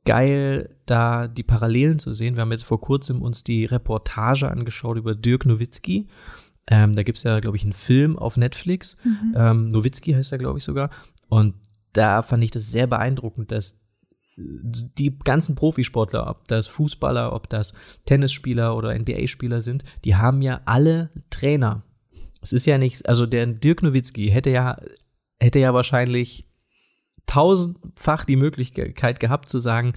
[0.05, 2.35] geil, da die Parallelen zu sehen.
[2.35, 6.07] Wir haben jetzt vor kurzem uns die Reportage angeschaut über Dirk Nowitzki.
[6.67, 8.97] Ähm, da gibt es ja, glaube ich, einen Film auf Netflix.
[9.03, 9.33] Mhm.
[9.35, 10.89] Ähm, Nowitzki heißt er, glaube ich, sogar.
[11.27, 11.55] Und
[11.93, 13.81] da fand ich das sehr beeindruckend, dass
[14.39, 17.73] die ganzen Profisportler, ob das Fußballer, ob das
[18.05, 21.83] Tennisspieler oder NBA-Spieler sind, die haben ja alle Trainer.
[22.41, 24.77] Es ist ja nichts, also der Dirk Nowitzki hätte ja,
[25.41, 26.48] hätte ja wahrscheinlich
[27.29, 29.93] tausendfach die Möglichkeit gehabt zu sagen,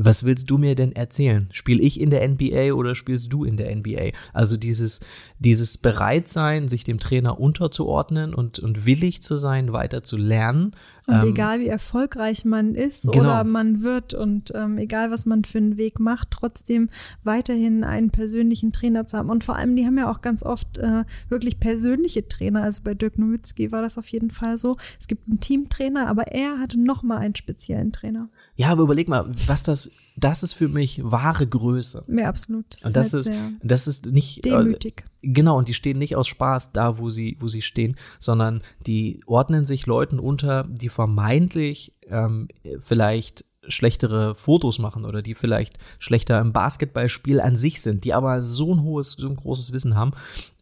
[0.00, 1.48] was willst du mir denn erzählen?
[1.52, 4.10] Spiel ich in der NBA oder spielst du in der NBA?
[4.32, 5.00] Also dieses,
[5.40, 10.76] dieses Bereitsein, sich dem Trainer unterzuordnen und, und willig zu sein, weiter zu lernen
[11.08, 13.18] und ähm, egal wie erfolgreich man ist genau.
[13.18, 16.90] oder man wird und ähm, egal was man für einen Weg macht, trotzdem
[17.24, 19.30] weiterhin einen persönlichen Trainer zu haben.
[19.30, 22.62] Und vor allem, die haben ja auch ganz oft äh, wirklich persönliche Trainer.
[22.62, 24.76] Also bei Dirk Nowitzki war das auf jeden Fall so.
[25.00, 28.28] Es gibt einen Teamtrainer, aber er hatte noch mal einen speziellen Trainer.
[28.56, 32.04] Ja, aber überleg mal, was das das ist für mich wahre Größe.
[32.08, 32.66] Ja, absolut.
[32.74, 35.04] Das und das ist, ist das ist nicht äh, demütig.
[35.22, 38.62] Äh, genau, und die stehen nicht aus Spaß da, wo sie, wo sie stehen, sondern
[38.86, 42.48] die ordnen sich Leuten unter, die vermeintlich ähm,
[42.80, 48.42] vielleicht schlechtere Fotos machen oder die vielleicht schlechter im Basketballspiel an sich sind, die aber
[48.42, 50.12] so ein hohes, so ein großes Wissen haben.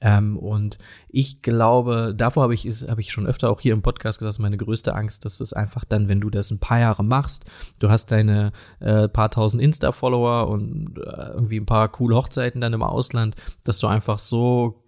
[0.01, 4.19] Ähm, und ich glaube, davor habe ich, habe ich schon öfter auch hier im Podcast
[4.19, 7.47] gesagt, meine größte Angst, dass es einfach dann, wenn du das ein paar Jahre machst,
[7.79, 12.73] du hast deine äh, paar tausend Insta-Follower und äh, irgendwie ein paar coole Hochzeiten dann
[12.73, 14.83] im Ausland, dass du einfach so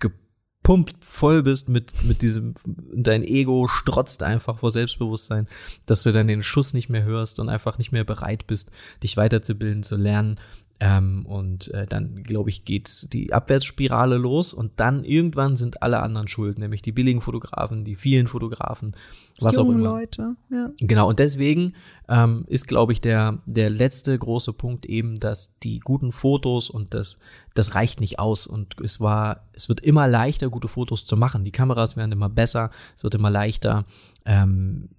[0.69, 2.55] gepumpt voll bist mit, mit diesem,
[2.93, 5.49] dein Ego strotzt einfach vor Selbstbewusstsein,
[5.87, 8.71] dass du dann den Schuss nicht mehr hörst und einfach nicht mehr bereit bist,
[9.03, 10.39] dich weiterzubilden, zu lernen
[10.81, 16.01] ähm, und äh, dann, glaube ich, geht die Abwärtsspirale los und dann irgendwann sind alle
[16.01, 18.95] anderen schuld, nämlich die billigen Fotografen, die vielen Fotografen,
[19.41, 19.85] was Junge auch immer.
[19.85, 20.71] Leute, ja.
[20.79, 21.75] Genau, und deswegen
[22.09, 26.95] ähm, ist, glaube ich, der, der letzte große Punkt eben, dass die guten Fotos und
[26.95, 27.19] das,
[27.55, 28.47] das reicht nicht aus.
[28.47, 31.45] Und es war, es wird immer leichter, gute Fotos zu machen.
[31.45, 33.85] Die Kameras werden immer besser, es wird immer leichter,
[34.29, 34.91] ähm,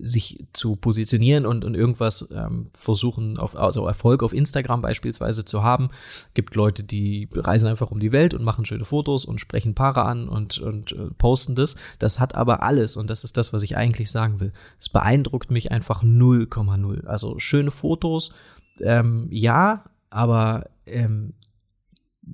[0.00, 5.62] sich zu positionieren und, und irgendwas ähm, versuchen, auf, also Erfolg auf Instagram beispielsweise zu
[5.62, 5.90] haben.
[6.32, 10.04] Gibt Leute, die reisen einfach um die Welt und machen schöne Fotos und sprechen Paare
[10.06, 11.76] an und, und äh, posten das.
[11.98, 14.52] Das hat aber alles, und das ist das, was ich eigentlich sagen will.
[14.80, 17.04] Es beeindruckt mich einfach 0,0.
[17.04, 18.32] Also schöne Fotos,
[18.80, 21.34] ähm, ja, aber ähm,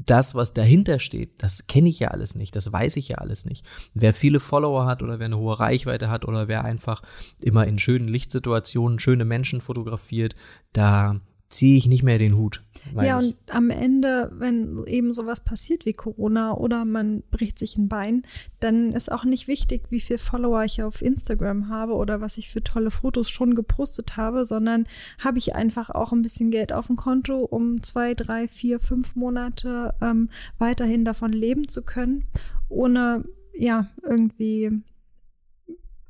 [0.07, 3.45] das, was dahinter steht, das kenne ich ja alles nicht, das weiß ich ja alles
[3.45, 3.65] nicht.
[3.95, 7.03] Wer viele Follower hat oder wer eine hohe Reichweite hat oder wer einfach
[7.41, 10.35] immer in schönen Lichtsituationen schöne Menschen fotografiert,
[10.73, 12.63] da ziehe ich nicht mehr den Hut.
[12.95, 13.27] Ja, ich.
[13.27, 18.23] und am Ende, wenn eben sowas passiert wie Corona oder man bricht sich ein Bein,
[18.61, 22.51] dann ist auch nicht wichtig, wie viel Follower ich auf Instagram habe oder was ich
[22.51, 24.87] für tolle Fotos schon gepostet habe, sondern
[25.19, 29.15] habe ich einfach auch ein bisschen Geld auf dem Konto, um zwei, drei, vier, fünf
[29.15, 32.27] Monate ähm, weiterhin davon leben zu können,
[32.69, 34.83] ohne ja irgendwie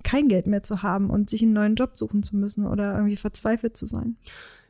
[0.02, 3.16] kein Geld mehr zu haben und sich einen neuen Job suchen zu müssen oder irgendwie
[3.16, 4.16] verzweifelt zu sein.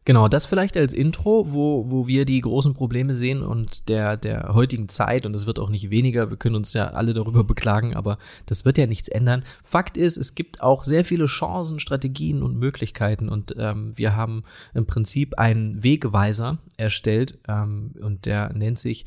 [0.07, 4.53] Genau, das vielleicht als Intro, wo, wo wir die großen Probleme sehen und der, der
[4.53, 7.97] heutigen Zeit, und es wird auch nicht weniger, wir können uns ja alle darüber beklagen,
[7.97, 9.45] aber das wird ja nichts ändern.
[9.62, 13.31] Fakt ist, es gibt auch sehr viele Chancen, Strategien und Möglichkeiten.
[13.31, 19.07] Und ähm, wir haben im Prinzip einen Wegweiser erstellt ähm, und der nennt sich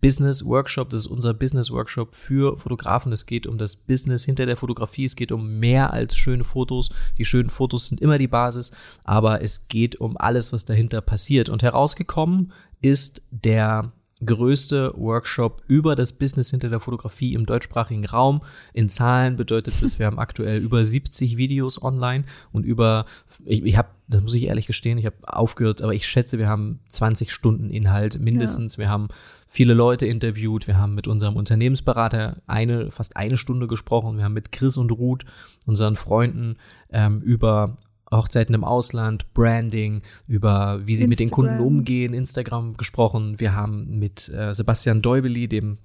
[0.00, 0.90] Business Workshop.
[0.90, 3.12] Das ist unser Business Workshop für Fotografen.
[3.12, 5.04] Es geht um das Business hinter der Fotografie.
[5.04, 6.90] Es geht um mehr als schöne Fotos.
[7.18, 8.72] Die schönen Fotos sind immer die Basis,
[9.04, 11.48] aber es geht um alles, was dahinter passiert.
[11.48, 13.92] Und herausgekommen ist der
[14.24, 18.40] größte Workshop über das Business hinter der Fotografie im deutschsprachigen Raum.
[18.72, 23.04] In Zahlen bedeutet das, wir haben aktuell über 70 Videos online und über,
[23.44, 26.48] ich, ich habe, das muss ich ehrlich gestehen, ich habe aufgehört, aber ich schätze, wir
[26.48, 28.76] haben 20 Stunden Inhalt mindestens.
[28.76, 28.84] Ja.
[28.84, 29.08] Wir haben
[29.48, 30.66] viele Leute interviewt.
[30.66, 34.16] Wir haben mit unserem Unternehmensberater eine, fast eine Stunde gesprochen.
[34.16, 35.24] Wir haben mit Chris und Ruth,
[35.66, 36.56] unseren Freunden,
[36.90, 37.76] ähm, über
[38.10, 41.08] Hochzeiten im Ausland, Branding, über wie sie Instagram.
[41.08, 43.40] mit den Kunden umgehen, Instagram gesprochen.
[43.40, 45.78] Wir haben mit äh, Sebastian Deubeli, dem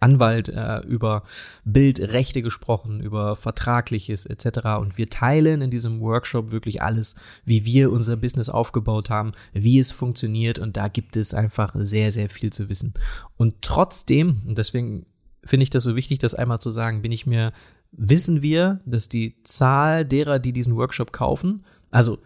[0.00, 1.24] Anwalt äh, über
[1.64, 4.78] Bildrechte gesprochen, über Vertragliches etc.
[4.78, 9.78] Und wir teilen in diesem Workshop wirklich alles, wie wir unser Business aufgebaut haben, wie
[9.78, 10.58] es funktioniert.
[10.58, 12.94] Und da gibt es einfach sehr, sehr viel zu wissen.
[13.36, 15.06] Und trotzdem, und deswegen
[15.44, 17.52] finde ich das so wichtig, das einmal zu sagen, bin ich mir,
[17.92, 22.18] wissen wir, dass die Zahl derer, die diesen Workshop kaufen, also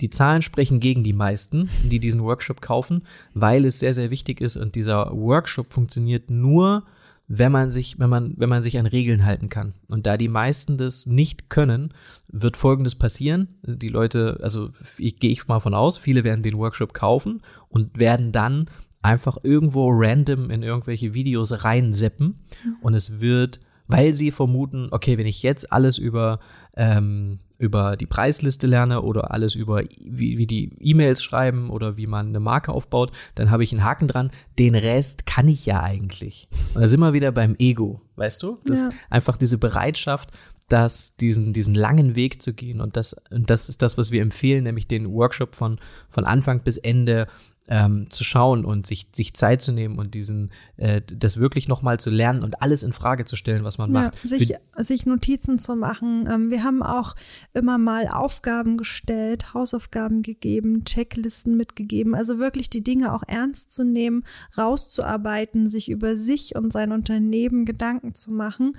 [0.00, 3.02] die Zahlen sprechen gegen die meisten, die diesen Workshop kaufen,
[3.34, 6.84] weil es sehr, sehr wichtig ist und dieser Workshop funktioniert nur,
[7.28, 9.74] wenn man sich, wenn man, wenn man sich an Regeln halten kann.
[9.88, 11.92] Und da die meisten das nicht können,
[12.28, 13.48] wird Folgendes passieren.
[13.62, 17.98] Die Leute, also ich gehe ich mal von aus, viele werden den Workshop kaufen und
[17.98, 18.66] werden dann
[19.02, 22.76] einfach irgendwo random in irgendwelche Videos reinseppen mhm.
[22.80, 26.40] und es wird weil sie vermuten, okay, wenn ich jetzt alles über,
[26.76, 32.06] ähm, über die Preisliste lerne oder alles über, wie, wie die E-Mails schreiben oder wie
[32.06, 34.30] man eine Marke aufbaut, dann habe ich einen Haken dran.
[34.58, 36.48] Den Rest kann ich ja eigentlich.
[36.74, 38.58] Und da sind wir wieder beim Ego, weißt du?
[38.64, 38.90] Das ja.
[39.10, 40.30] einfach diese Bereitschaft,
[40.68, 42.80] das, diesen, diesen langen Weg zu gehen.
[42.80, 45.78] Und das, und das ist das, was wir empfehlen, nämlich den Workshop von,
[46.10, 47.28] von Anfang bis Ende
[47.68, 51.98] ähm, zu schauen und sich, sich Zeit zu nehmen und diesen, äh, das wirklich nochmal
[51.98, 54.18] zu lernen und alles in Frage zu stellen, was man ja, macht.
[54.18, 56.28] Sich, sich Notizen zu machen.
[56.30, 57.14] Ähm, wir haben auch
[57.52, 62.14] immer mal Aufgaben gestellt, Hausaufgaben gegeben, Checklisten mitgegeben.
[62.14, 64.24] Also wirklich die Dinge auch ernst zu nehmen,
[64.56, 68.74] rauszuarbeiten, sich über sich und sein Unternehmen Gedanken zu machen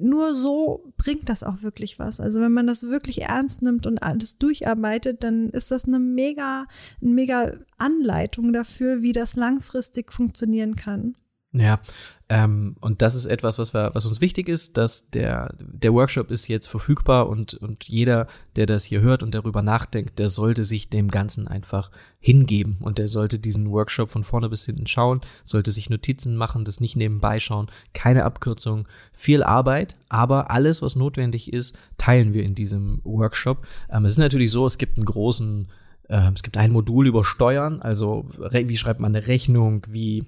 [0.00, 2.20] nur so bringt das auch wirklich was.
[2.20, 6.66] Also wenn man das wirklich ernst nimmt und alles durcharbeitet, dann ist das eine mega,
[7.00, 11.16] eine mega Anleitung dafür, wie das langfristig funktionieren kann.
[11.52, 11.80] Ja,
[12.28, 16.30] ähm, und das ist etwas, was, wir, was uns wichtig ist, dass der, der Workshop
[16.30, 20.62] ist jetzt verfügbar und, und jeder, der das hier hört und darüber nachdenkt, der sollte
[20.62, 25.22] sich dem Ganzen einfach hingeben und der sollte diesen Workshop von vorne bis hinten schauen,
[25.44, 30.94] sollte sich Notizen machen, das nicht nebenbei schauen, keine Abkürzung, viel Arbeit, aber alles, was
[30.94, 33.66] notwendig ist, teilen wir in diesem Workshop.
[33.90, 35.66] Ähm, es ist natürlich so, es gibt einen großen,
[36.08, 40.26] äh, es gibt ein Modul über Steuern, also wie schreibt man eine Rechnung, wie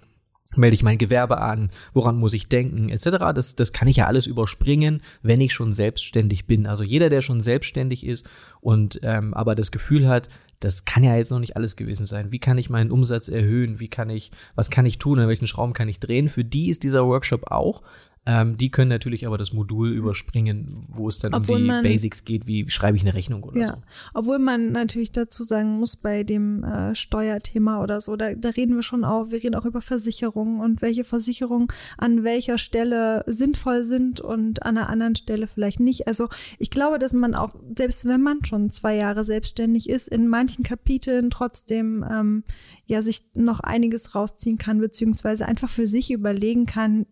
[0.56, 3.32] melde ich mein Gewerbe an, woran muss ich denken, etc.
[3.34, 6.66] Das, das kann ich ja alles überspringen, wenn ich schon selbstständig bin.
[6.66, 8.28] Also jeder, der schon selbstständig ist
[8.60, 10.28] und ähm, aber das Gefühl hat,
[10.60, 12.30] das kann ja jetzt noch nicht alles gewesen sein.
[12.30, 13.80] Wie kann ich meinen Umsatz erhöhen?
[13.80, 15.18] Wie kann ich, was kann ich tun?
[15.18, 16.28] An welchen Schrauben kann ich drehen?
[16.28, 17.82] Für die ist dieser Workshop auch.
[18.24, 21.82] Ähm, die können natürlich aber das Modul überspringen, wo es dann Obwohl um die man,
[21.82, 23.66] Basics geht, wie schreibe ich eine Rechnung oder ja.
[23.66, 23.82] so.
[24.14, 28.76] Obwohl man natürlich dazu sagen muss, bei dem äh, Steuerthema oder so, da, da reden
[28.76, 31.66] wir schon auch, wir reden auch über Versicherungen und welche Versicherungen
[31.98, 36.06] an welcher Stelle sinnvoll sind und an einer anderen Stelle vielleicht nicht.
[36.06, 36.28] Also
[36.60, 40.62] ich glaube, dass man auch, selbst wenn man schon zwei Jahre selbstständig ist, in manchen
[40.62, 42.44] Kapiteln trotzdem ähm,
[42.86, 47.06] ja sich noch einiges rausziehen kann, beziehungsweise einfach für sich überlegen kann,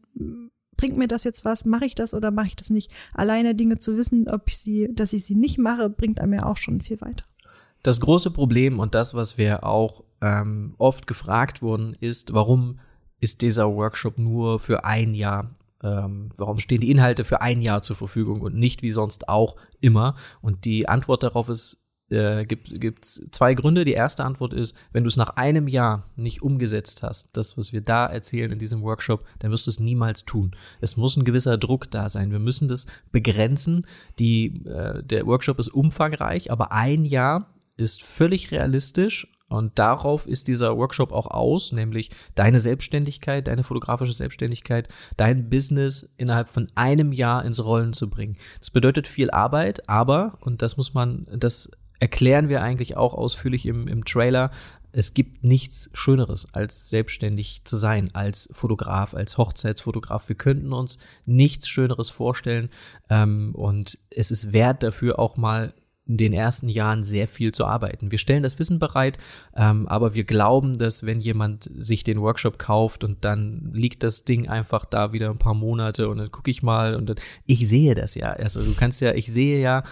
[0.80, 2.90] bringt mir das jetzt was, mache ich das oder mache ich das nicht?
[3.12, 6.46] Alleine Dinge zu wissen, ob ich sie, dass ich sie nicht mache, bringt einem ja
[6.46, 7.22] auch schon viel weiter.
[7.82, 12.78] Das große Problem und das, was wir auch ähm, oft gefragt wurden, ist, warum
[13.20, 15.50] ist dieser Workshop nur für ein Jahr
[15.82, 19.56] ähm, warum stehen die Inhalte für ein Jahr zur Verfügung und nicht wie sonst auch
[19.80, 20.14] immer?
[20.42, 21.79] Und die Antwort darauf ist
[22.10, 23.84] äh, gibt es zwei Gründe.
[23.84, 27.72] Die erste Antwort ist, wenn du es nach einem Jahr nicht umgesetzt hast, das, was
[27.72, 30.52] wir da erzählen in diesem Workshop, dann wirst du es niemals tun.
[30.80, 32.32] Es muss ein gewisser Druck da sein.
[32.32, 33.86] Wir müssen das begrenzen.
[34.18, 37.46] Die, äh, der Workshop ist umfangreich, aber ein Jahr
[37.76, 44.12] ist völlig realistisch und darauf ist dieser Workshop auch aus, nämlich deine Selbstständigkeit, deine fotografische
[44.12, 48.36] Selbstständigkeit, dein Business innerhalb von einem Jahr ins Rollen zu bringen.
[48.60, 53.66] Das bedeutet viel Arbeit, aber, und das muss man, das erklären wir eigentlich auch ausführlich
[53.66, 54.50] im, im Trailer.
[54.92, 60.28] Es gibt nichts Schöneres, als selbstständig zu sein, als Fotograf, als Hochzeitsfotograf.
[60.28, 62.70] Wir könnten uns nichts Schöneres vorstellen.
[63.08, 65.72] Ähm, und es ist wert dafür auch mal
[66.10, 68.10] in den ersten Jahren sehr viel zu arbeiten.
[68.10, 69.16] Wir stellen das Wissen bereit,
[69.54, 74.24] ähm, aber wir glauben, dass wenn jemand sich den Workshop kauft und dann liegt das
[74.24, 77.68] Ding einfach da wieder ein paar Monate und dann gucke ich mal und dann, ich
[77.68, 78.30] sehe das ja.
[78.30, 79.84] Also du kannst ja, ich sehe ja,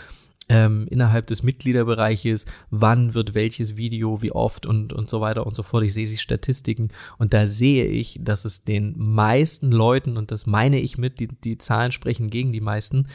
[0.49, 5.55] ähm, innerhalb des Mitgliederbereiches, wann wird welches Video, wie oft und, und so weiter und
[5.55, 5.85] so fort.
[5.85, 10.47] Ich sehe die Statistiken und da sehe ich, dass es den meisten Leuten, und das
[10.47, 13.07] meine ich mit, die, die Zahlen sprechen gegen die meisten,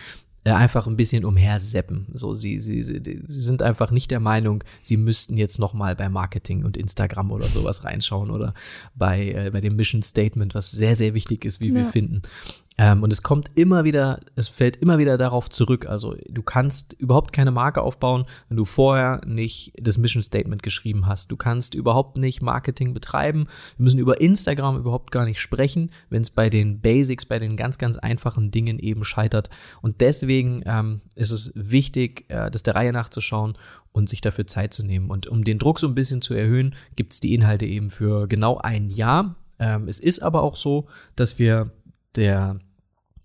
[0.46, 2.08] äh, einfach ein bisschen umherseppen.
[2.13, 6.10] So, sie, sie, sie, sie sind einfach nicht der Meinung, sie müssten jetzt nochmal bei
[6.10, 8.54] Marketing und Instagram oder sowas reinschauen oder
[8.93, 11.76] bei, äh, bei dem Mission Statement, was sehr, sehr wichtig ist, wie ja.
[11.76, 12.24] wir finden.
[12.78, 15.86] Ähm, und es kommt immer wieder, es fällt immer wieder darauf zurück.
[15.86, 21.06] Also du kannst überhaupt keine Marke aufbauen, wenn du vorher nicht das Mission Statement geschrieben
[21.06, 21.32] hast.
[21.32, 23.48] Du kannst überhaupt nicht Marketing betreiben.
[23.78, 27.56] Wir müssen über Instagram überhaupt gar nicht sprechen, wenn es bei den Basics, bei den
[27.56, 29.50] ganz, ganz einfachen Dingen eben scheitert.
[29.82, 33.56] Und deswegen ähm, ist es wichtig, äh, das der Reihe nachzuschauen
[33.92, 35.12] und sich dafür Zeit zu nehmen.
[35.12, 38.28] Und um den Druck so ein bisschen zu erhöhen, gibt es die Inhalte eben für
[38.28, 39.36] genau ein Jahr.
[39.60, 41.72] Ähm, es ist aber auch so, dass wir
[42.15, 42.60] der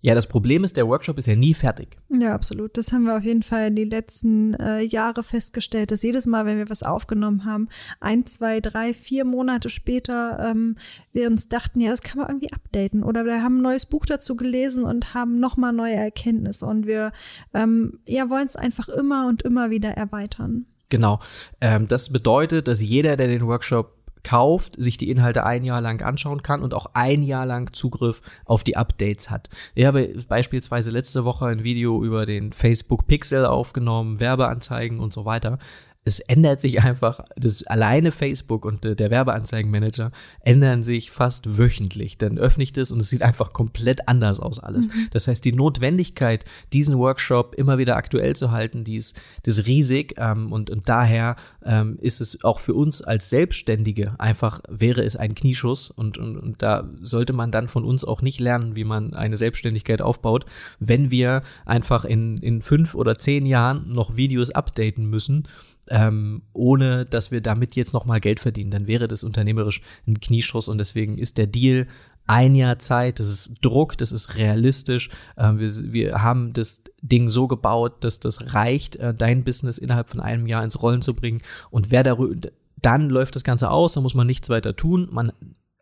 [0.01, 1.97] ja, das Problem ist, der Workshop ist ja nie fertig.
[2.09, 2.77] Ja, absolut.
[2.77, 6.57] Das haben wir auf jeden Fall die letzten äh, Jahre festgestellt, dass jedes Mal, wenn
[6.57, 7.67] wir was aufgenommen haben,
[7.99, 10.77] ein, zwei, drei, vier Monate später, ähm,
[11.11, 13.03] wir uns dachten, ja, das kann man irgendwie updaten.
[13.03, 16.65] Oder wir haben ein neues Buch dazu gelesen und haben nochmal neue Erkenntnisse.
[16.65, 17.11] Und wir
[17.53, 20.65] ähm, ja, wollen es einfach immer und immer wieder erweitern.
[20.87, 21.19] Genau.
[21.59, 26.01] Ähm, das bedeutet, dass jeder, der den Workshop kauft, sich die Inhalte ein Jahr lang
[26.01, 29.49] anschauen kann und auch ein Jahr lang Zugriff auf die Updates hat.
[29.75, 35.25] Ich habe beispielsweise letzte Woche ein Video über den Facebook Pixel aufgenommen, Werbeanzeigen und so
[35.25, 35.59] weiter
[36.05, 42.17] es ändert sich einfach, das alleine Facebook und der Werbeanzeigenmanager ändern sich fast wöchentlich.
[42.17, 44.87] Dann öffne ich das und es sieht einfach komplett anders aus alles.
[44.87, 45.07] Mhm.
[45.11, 49.67] Das heißt, die Notwendigkeit, diesen Workshop immer wieder aktuell zu halten, die ist, die ist
[49.67, 55.03] riesig ähm, und, und daher ähm, ist es auch für uns als Selbstständige einfach, wäre
[55.03, 58.75] es ein Knieschuss und, und, und da sollte man dann von uns auch nicht lernen,
[58.75, 60.45] wie man eine Selbstständigkeit aufbaut,
[60.79, 65.43] wenn wir einfach in, in fünf oder zehn Jahren noch Videos updaten müssen
[65.89, 68.71] ähm, ohne dass wir damit jetzt nochmal Geld verdienen.
[68.71, 71.87] Dann wäre das unternehmerisch ein Knieschuss und deswegen ist der Deal
[72.27, 75.09] ein Jahr Zeit, das ist Druck, das ist realistisch.
[75.35, 80.09] Ähm, wir, wir haben das Ding so gebaut, dass das reicht, äh, dein Business innerhalb
[80.09, 81.41] von einem Jahr ins Rollen zu bringen.
[81.71, 82.49] Und wer darüber,
[82.79, 85.07] dann läuft das Ganze aus, dann muss man nichts weiter tun.
[85.11, 85.31] Man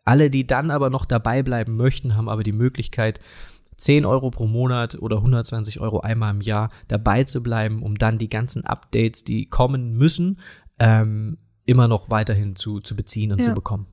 [0.06, 3.20] Alle, die dann aber noch dabei bleiben möchten, haben aber die Möglichkeit,
[3.78, 8.18] 10 Euro pro Monat oder 120 Euro einmal im Jahr dabei zu bleiben, um dann
[8.18, 10.38] die ganzen Updates, die kommen müssen,
[10.78, 13.44] ähm, immer noch weiterhin zu, zu beziehen und ja.
[13.44, 13.86] zu bekommen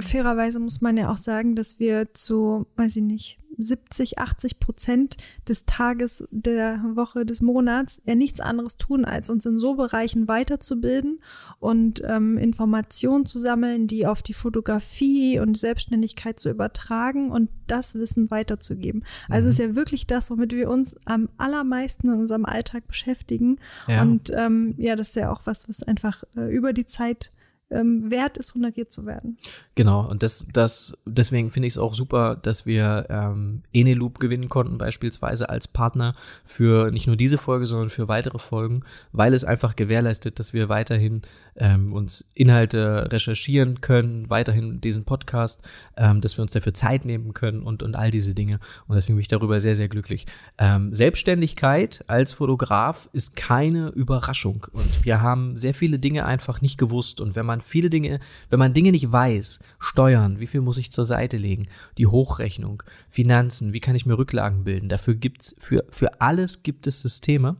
[0.00, 5.16] fairerweise muss man ja auch sagen, dass wir zu, weiß ich nicht, 70, 80 Prozent
[5.48, 10.28] des Tages, der Woche, des Monats ja nichts anderes tun, als uns in so Bereichen
[10.28, 11.20] weiterzubilden
[11.58, 17.94] und ähm, Informationen zu sammeln, die auf die Fotografie und Selbstständigkeit zu übertragen und das
[17.94, 19.04] Wissen weiterzugeben.
[19.28, 19.50] Also mhm.
[19.50, 23.58] ist ja wirklich das, womit wir uns am allermeisten in unserem Alltag beschäftigen.
[23.86, 24.02] Ja.
[24.02, 27.32] Und ähm, ja, das ist ja auch was, was einfach äh, über die Zeit
[27.70, 29.38] ähm, wert ist, honoriert zu werden.
[29.74, 34.48] Genau, und das, das, deswegen finde ich es auch super, dass wir ähm, Eneloop gewinnen
[34.48, 36.14] konnten, beispielsweise als Partner
[36.44, 40.68] für nicht nur diese Folge, sondern für weitere Folgen, weil es einfach gewährleistet, dass wir
[40.68, 41.22] weiterhin
[41.56, 47.34] ähm, uns Inhalte recherchieren können, weiterhin diesen Podcast, ähm, dass wir uns dafür Zeit nehmen
[47.34, 48.58] können und, und all diese Dinge.
[48.88, 50.26] Und deswegen bin ich darüber sehr, sehr glücklich.
[50.58, 54.66] Ähm, Selbstständigkeit als Fotograf ist keine Überraschung.
[54.72, 57.20] Und wir haben sehr viele Dinge einfach nicht gewusst.
[57.20, 60.92] Und wenn man viele Dinge, wenn man Dinge nicht weiß, Steuern, wie viel muss ich
[60.92, 65.84] zur Seite legen, die Hochrechnung, Finanzen, wie kann ich mir Rücklagen bilden, dafür gibt's, für,
[65.90, 67.56] für alles gibt es Systeme.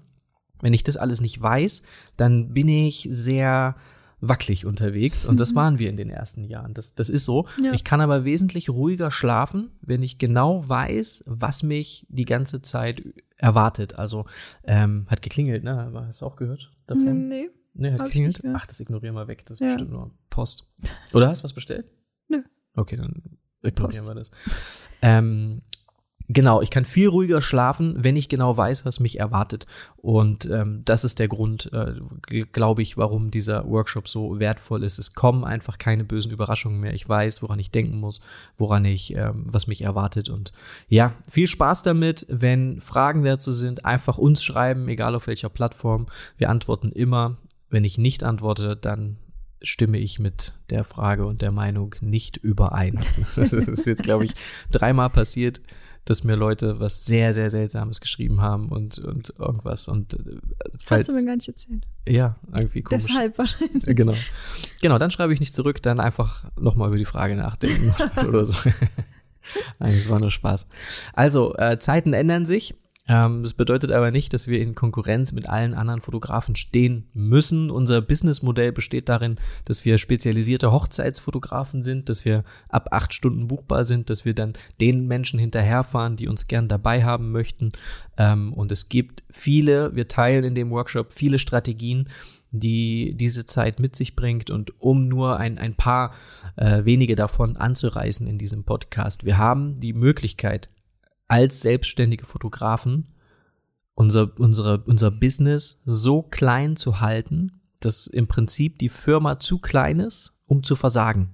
[0.63, 1.83] Wenn ich das alles nicht weiß,
[2.17, 3.77] dann bin ich sehr
[4.21, 5.57] wackelig unterwegs und das mhm.
[5.57, 6.75] waren wir in den ersten Jahren.
[6.75, 7.47] Das, das ist so.
[7.63, 7.73] Ja.
[7.73, 13.03] Ich kann aber wesentlich ruhiger schlafen, wenn ich genau weiß, was mich die ganze Zeit
[13.39, 13.99] erwartet.
[13.99, 14.27] Also
[14.65, 15.91] ähm, hat geklingelt, ne?
[16.07, 17.29] Hast du auch gehört davon?
[17.29, 17.49] Nee.
[17.75, 18.43] Nee, hat geklingelt?
[18.53, 19.43] Ach, das ignorieren wir weg.
[19.45, 19.66] Das ist ja.
[19.68, 20.68] bestimmt nur Post.
[21.12, 21.87] Oder hast du was bestellt?
[22.29, 22.43] Nö.
[22.75, 24.09] Okay, dann ignorieren Post.
[24.09, 24.31] wir das.
[25.03, 25.62] Ähm,
[26.33, 29.66] Genau, ich kann viel ruhiger schlafen, wenn ich genau weiß, was mich erwartet.
[29.97, 31.95] Und ähm, das ist der Grund, äh,
[32.53, 35.01] glaube ich, warum dieser Workshop so wertvoll ist.
[35.01, 36.95] Es kommen einfach keine bösen Überraschungen mehr.
[36.95, 38.21] Ich weiß, woran ich denken muss,
[38.57, 40.29] woran ich, ähm, was mich erwartet.
[40.29, 40.53] Und
[40.87, 42.27] ja, viel Spaß damit.
[42.29, 46.07] Wenn Fragen dazu sind, einfach uns schreiben, egal auf welcher Plattform.
[46.37, 47.39] Wir antworten immer.
[47.71, 49.16] Wenn ich nicht antworte, dann
[49.62, 52.99] stimme ich mit der Frage und der Meinung nicht überein.
[53.37, 54.33] Das ist jetzt, glaube ich,
[54.71, 55.61] dreimal passiert
[56.05, 59.89] dass mir Leute was sehr, sehr Seltsames geschrieben haben und, und irgendwas.
[59.89, 60.41] Und äh,
[60.83, 61.87] falls, Hast du mir gar nicht erzählt.
[62.09, 63.05] Ja, irgendwie komisch.
[63.07, 63.85] Deshalb wahrscheinlich.
[63.85, 64.14] Genau.
[64.81, 67.95] Genau, dann schreibe ich nicht zurück, dann einfach nochmal über die Frage nachdenken
[68.27, 68.55] oder so.
[69.79, 70.68] Nein, es war nur Spaß.
[71.12, 72.75] Also, äh, Zeiten ändern sich
[73.11, 77.71] das bedeutet aber nicht, dass wir in Konkurrenz mit allen anderen Fotografen stehen müssen.
[77.71, 83.85] Unser Businessmodell besteht darin, dass wir spezialisierte Hochzeitsfotografen sind, dass wir ab acht Stunden buchbar
[83.85, 87.73] sind, dass wir dann den Menschen hinterherfahren, die uns gern dabei haben möchten.
[88.17, 92.09] Ähm, und es gibt viele, wir teilen in dem Workshop viele Strategien,
[92.53, 96.13] die diese Zeit mit sich bringt und um nur ein, ein paar
[96.57, 99.25] äh, wenige davon anzureißen in diesem Podcast.
[99.25, 100.69] Wir haben die Möglichkeit,
[101.31, 103.07] als selbstständige Fotografen
[103.95, 110.01] unser, unsere, unser Business so klein zu halten, dass im Prinzip die Firma zu klein
[110.01, 111.31] ist, um zu versagen.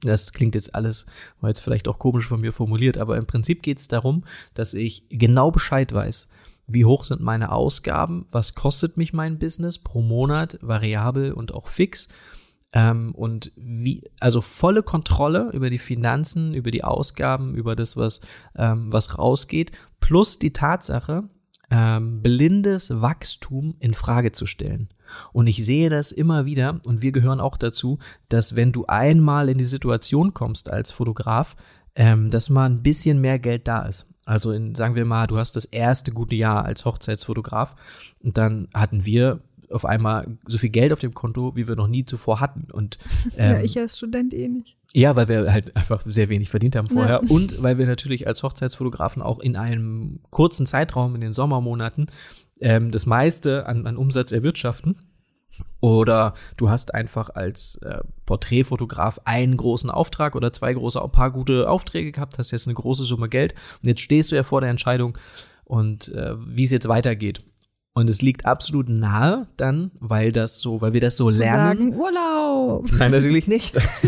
[0.00, 1.06] Das klingt jetzt alles,
[1.40, 4.24] war jetzt vielleicht auch komisch von mir formuliert, aber im Prinzip geht es darum,
[4.54, 6.28] dass ich genau Bescheid weiß,
[6.66, 11.68] wie hoch sind meine Ausgaben, was kostet mich mein Business pro Monat, variabel und auch
[11.68, 12.08] fix
[12.72, 18.20] ähm, und wie, also volle Kontrolle über die Finanzen, über die Ausgaben, über das, was,
[18.56, 21.24] ähm, was rausgeht, plus die Tatsache,
[21.70, 24.88] ähm, blindes Wachstum in Frage zu stellen.
[25.32, 27.98] Und ich sehe das immer wieder, und wir gehören auch dazu,
[28.28, 31.56] dass wenn du einmal in die Situation kommst als Fotograf,
[31.94, 34.06] ähm, dass mal ein bisschen mehr Geld da ist.
[34.24, 37.74] Also in, sagen wir mal, du hast das erste gute Jahr als Hochzeitsfotograf
[38.20, 39.42] und dann hatten wir
[39.72, 42.70] auf einmal so viel Geld auf dem Konto, wie wir noch nie zuvor hatten.
[42.70, 42.98] Und,
[43.36, 44.76] ähm, ja, ich als Student eh nicht.
[44.94, 47.30] Ja, weil wir halt einfach sehr wenig verdient haben vorher ja.
[47.30, 52.06] und weil wir natürlich als Hochzeitsfotografen auch in einem kurzen Zeitraum, in den Sommermonaten,
[52.60, 54.96] ähm, das meiste an, an Umsatz erwirtschaften.
[55.80, 61.68] Oder du hast einfach als äh, Porträtfotograf einen großen Auftrag oder zwei große, paar gute
[61.68, 64.70] Aufträge gehabt, hast jetzt eine große Summe Geld und jetzt stehst du ja vor der
[64.70, 65.18] Entscheidung
[65.64, 67.42] und äh, wie es jetzt weitergeht.
[67.94, 71.90] Und es liegt absolut nahe dann, weil das so, weil wir das so Zu lernen.
[71.90, 72.90] Sagen, Urlaub.
[72.92, 73.76] Nein, natürlich nicht.
[73.76, 73.82] es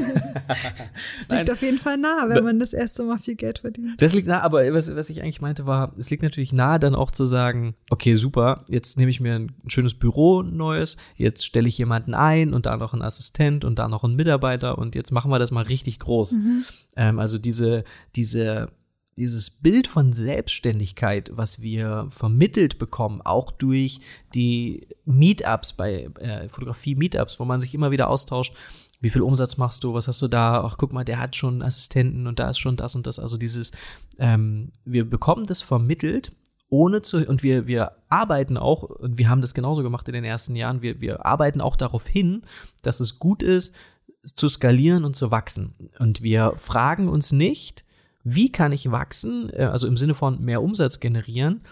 [1.29, 1.51] liegt Nein.
[1.51, 4.01] auf jeden Fall nahe, wenn man das erste Mal viel Geld verdient.
[4.01, 6.95] Das liegt nahe, aber was, was ich eigentlich meinte war, es liegt natürlich nahe, dann
[6.95, 11.45] auch zu sagen, okay, super, jetzt nehme ich mir ein schönes Büro ein neues, jetzt
[11.45, 14.95] stelle ich jemanden ein und da noch einen Assistent und da noch einen Mitarbeiter und
[14.95, 16.33] jetzt machen wir das mal richtig groß.
[16.33, 16.65] Mhm.
[16.97, 17.85] Ähm, also diese,
[18.17, 18.69] diese
[19.17, 24.01] dieses Bild von Selbstständigkeit, was wir vermittelt bekommen, auch durch
[24.35, 28.55] die Meetups bei äh, Fotografie-Meetups, wo man sich immer wieder austauscht,
[29.01, 31.63] wie viel Umsatz machst du, was hast du da, ach guck mal, der hat schon
[31.63, 33.19] Assistenten und da ist schon das und das.
[33.19, 33.73] Also dieses,
[34.19, 36.33] ähm, wir bekommen das vermittelt,
[36.71, 40.25] ohne zu, und wir, wir arbeiten auch, und wir haben das genauso gemacht in den
[40.25, 42.43] ersten Jahren, wir, wir arbeiten auch darauf hin,
[42.83, 43.77] dass es gut ist,
[44.25, 45.75] zu skalieren und zu wachsen.
[45.99, 47.84] Und wir fragen uns nicht,
[48.25, 51.63] wie kann ich wachsen, äh, also im Sinne von mehr Umsatz generieren,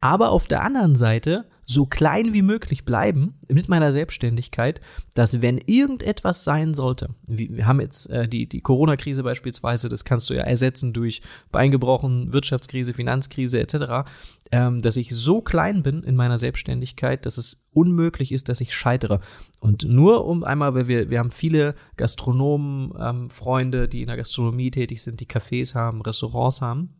[0.00, 4.80] aber auf der anderen Seite so klein wie möglich bleiben mit meiner Selbstständigkeit,
[5.12, 10.30] dass wenn irgendetwas sein sollte, wir haben jetzt äh, die, die Corona-Krise beispielsweise, das kannst
[10.30, 11.20] du ja ersetzen durch
[11.52, 14.10] Beingebrochen, Wirtschaftskrise, Finanzkrise etc.,
[14.50, 18.74] ähm, dass ich so klein bin in meiner Selbstständigkeit, dass es unmöglich ist, dass ich
[18.74, 19.20] scheitere.
[19.60, 24.16] Und nur um einmal, weil wir, wir haben viele Gastronomen, ähm, Freunde, die in der
[24.16, 26.94] Gastronomie tätig sind, die Cafés haben, Restaurants haben.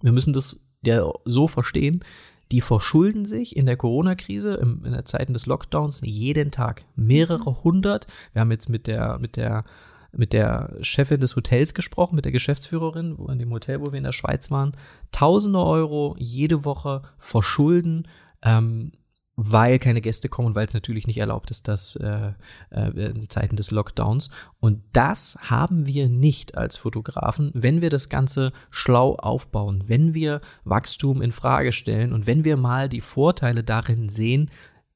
[0.00, 2.04] Wir müssen das ja so verstehen,
[2.52, 7.64] die verschulden sich in der Corona-Krise, in der Zeiten des Lockdowns, jeden Tag mehrere mhm.
[7.64, 8.06] hundert.
[8.32, 9.64] Wir haben jetzt mit der, mit der,
[10.12, 13.98] mit der Chefin des Hotels gesprochen, mit der Geschäftsführerin, wo in dem Hotel, wo wir
[13.98, 14.72] in der Schweiz waren,
[15.10, 18.06] tausende Euro jede Woche verschulden.
[18.42, 18.92] Ähm,
[19.36, 22.32] weil keine Gäste kommen weil es natürlich nicht erlaubt ist, dass äh,
[22.70, 24.30] äh, in Zeiten des Lockdowns.
[24.60, 30.40] Und das haben wir nicht als Fotografen, wenn wir das Ganze schlau aufbauen, wenn wir
[30.64, 34.50] Wachstum in Frage stellen und wenn wir mal die Vorteile darin sehen,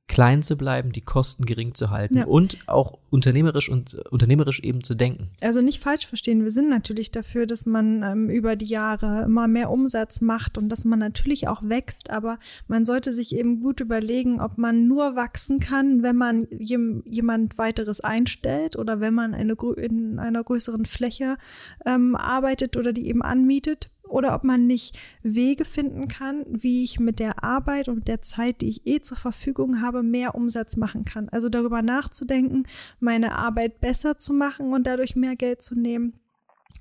[0.08, 2.26] klein zu bleiben, die Kosten gering zu halten ja.
[2.26, 5.30] und auch unternehmerisch und unternehmerisch eben zu denken.
[5.40, 9.48] Also nicht falsch verstehen, wir sind natürlich dafür, dass man ähm, über die Jahre immer
[9.48, 12.38] mehr Umsatz macht und dass man natürlich auch wächst, aber
[12.68, 17.58] man sollte sich eben gut überlegen, ob man nur wachsen kann, wenn man jem, jemand
[17.58, 21.36] weiteres einstellt oder wenn man eine, in einer größeren Fläche
[21.84, 27.00] ähm, arbeitet oder die eben anmietet oder ob man nicht Wege finden kann, wie ich
[27.00, 31.04] mit der Arbeit und der Zeit, die ich eh zur Verfügung habe, mehr Umsatz machen
[31.04, 31.28] kann.
[31.28, 32.64] Also darüber nachzudenken,
[33.00, 36.14] meine Arbeit besser zu machen und dadurch mehr Geld zu nehmen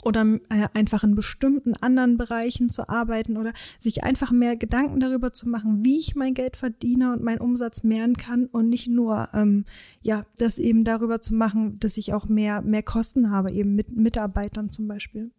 [0.05, 5.33] oder äh, einfach in bestimmten anderen Bereichen zu arbeiten oder sich einfach mehr Gedanken darüber
[5.33, 9.29] zu machen, wie ich mein Geld verdiene und meinen Umsatz mehren kann und nicht nur
[9.33, 9.65] ähm,
[10.01, 13.95] ja das eben darüber zu machen, dass ich auch mehr mehr Kosten habe eben mit
[13.95, 15.31] Mitarbeitern zum Beispiel.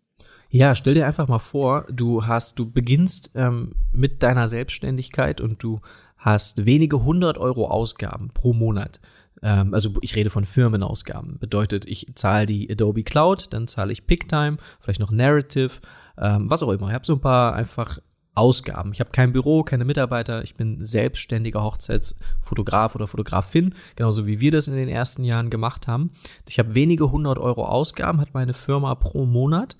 [0.51, 5.63] Ja, stell dir einfach mal vor, du hast, du beginnst ähm, mit deiner Selbstständigkeit und
[5.63, 5.81] du
[6.17, 9.01] hast wenige hundert Euro Ausgaben pro Monat.
[9.43, 11.39] Ähm, also ich rede von Firmenausgaben.
[11.39, 15.73] Bedeutet, ich zahle die Adobe Cloud, dann zahle ich PickTime, vielleicht noch Narrative,
[16.17, 16.89] ähm, was auch immer.
[16.89, 17.99] Ich habe so ein paar einfach
[18.35, 18.93] Ausgaben.
[18.93, 24.53] Ich habe kein Büro, keine Mitarbeiter, ich bin selbstständiger Hochzeitsfotograf oder Fotografin, genauso wie wir
[24.53, 26.13] das in den ersten Jahren gemacht haben.
[26.47, 29.77] Ich habe wenige hundert Euro Ausgaben, hat meine Firma pro Monat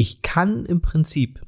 [0.00, 1.42] ich kann im Prinzip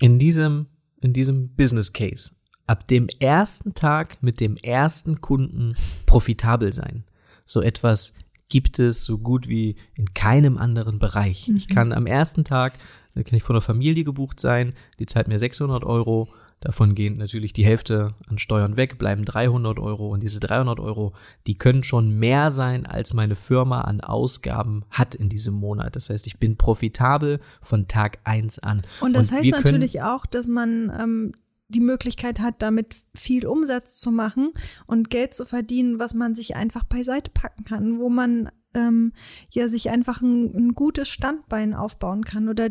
[0.00, 0.66] in diesem,
[1.00, 2.32] in diesem Business Case
[2.66, 7.04] ab dem ersten Tag mit dem ersten Kunden profitabel sein.
[7.44, 8.14] So etwas
[8.48, 11.46] gibt es so gut wie in keinem anderen Bereich.
[11.46, 11.56] Mhm.
[11.56, 12.78] Ich kann am ersten Tag,
[13.14, 16.28] da kann ich von der Familie gebucht sein, die zahlt mir 600 Euro,
[16.60, 20.08] Davon gehen natürlich die Hälfte an Steuern weg, bleiben 300 Euro.
[20.08, 21.14] Und diese 300 Euro,
[21.46, 25.94] die können schon mehr sein, als meine Firma an Ausgaben hat in diesem Monat.
[25.94, 28.82] Das heißt, ich bin profitabel von Tag eins an.
[29.00, 31.32] Und das Und heißt natürlich auch, dass man ähm,
[31.68, 34.52] die Möglichkeit hat, damit viel Umsatz zu machen
[34.86, 39.12] und Geld zu verdienen, was man sich einfach beiseite packen kann, wo man ähm,
[39.50, 42.68] ja sich einfach ein, ein, gutes Standbein aufbauen kann oder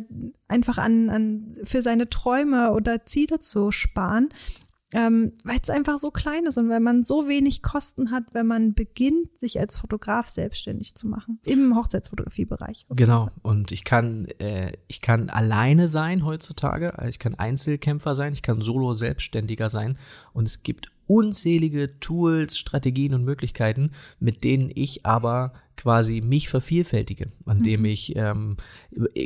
[0.47, 4.29] einfach an, an für seine Träume oder Ziele zu sparen,
[4.93, 8.47] ähm, weil es einfach so klein ist und weil man so wenig Kosten hat, wenn
[8.47, 12.85] man beginnt, sich als Fotograf selbstständig zu machen im Hochzeitsfotografiebereich.
[12.89, 13.29] Genau.
[13.41, 16.93] Und ich kann äh, ich kann alleine sein heutzutage.
[17.09, 18.31] Ich kann Einzelkämpfer sein.
[18.31, 19.97] Ich kann Solo Selbstständiger sein.
[20.31, 27.31] Und es gibt unzählige Tools, Strategien und Möglichkeiten, mit denen ich aber quasi mich vervielfältige,
[27.45, 27.85] an dem mhm.
[27.85, 28.57] ich ähm,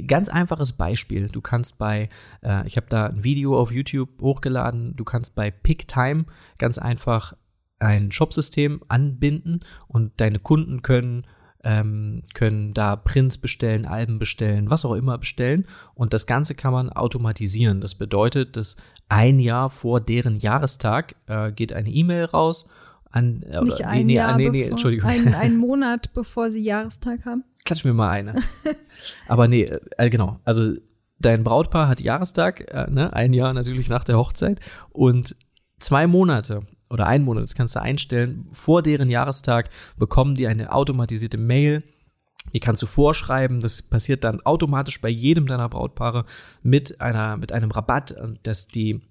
[0.08, 1.28] ganz einfaches Beispiel.
[1.30, 2.10] Du kannst bei,
[2.44, 4.96] äh, ich habe da ein Video auf YouTube hochgeladen.
[4.96, 6.26] Du kannst bei PickTime
[6.58, 7.34] ganz einfach
[7.80, 11.26] ein Shopsystem anbinden und deine Kunden können
[11.64, 15.66] ähm, können da Prints bestellen, Alben bestellen, was auch immer bestellen.
[15.94, 17.82] Und das Ganze kann man automatisieren.
[17.82, 18.78] Das bedeutet, dass
[19.10, 22.70] ein Jahr vor deren Jahrestag äh, geht eine E-Mail raus
[23.12, 23.44] an.
[23.44, 25.10] Äh, Nicht ein nee, Jahr, nee, nee, bevor, Entschuldigung.
[25.10, 27.44] Ein, ein Monat bevor sie Jahrestag haben.
[27.66, 28.36] Klatsch mir mal eine.
[29.28, 30.40] Aber nee, äh, genau.
[30.44, 30.74] Also
[31.20, 33.14] dein Brautpaar hat Jahrestag, äh, ne?
[33.14, 34.60] ein Jahr natürlich nach der Hochzeit
[34.90, 35.36] und
[35.80, 40.72] zwei Monate oder einen Monat, das kannst du einstellen, vor deren Jahrestag bekommen die eine
[40.72, 41.84] automatisierte Mail
[42.54, 43.60] Die kannst du vorschreiben.
[43.60, 46.26] Das passiert dann automatisch bei jedem deiner Brautpaare
[46.64, 49.02] mit einer, mit einem Rabatt, dass die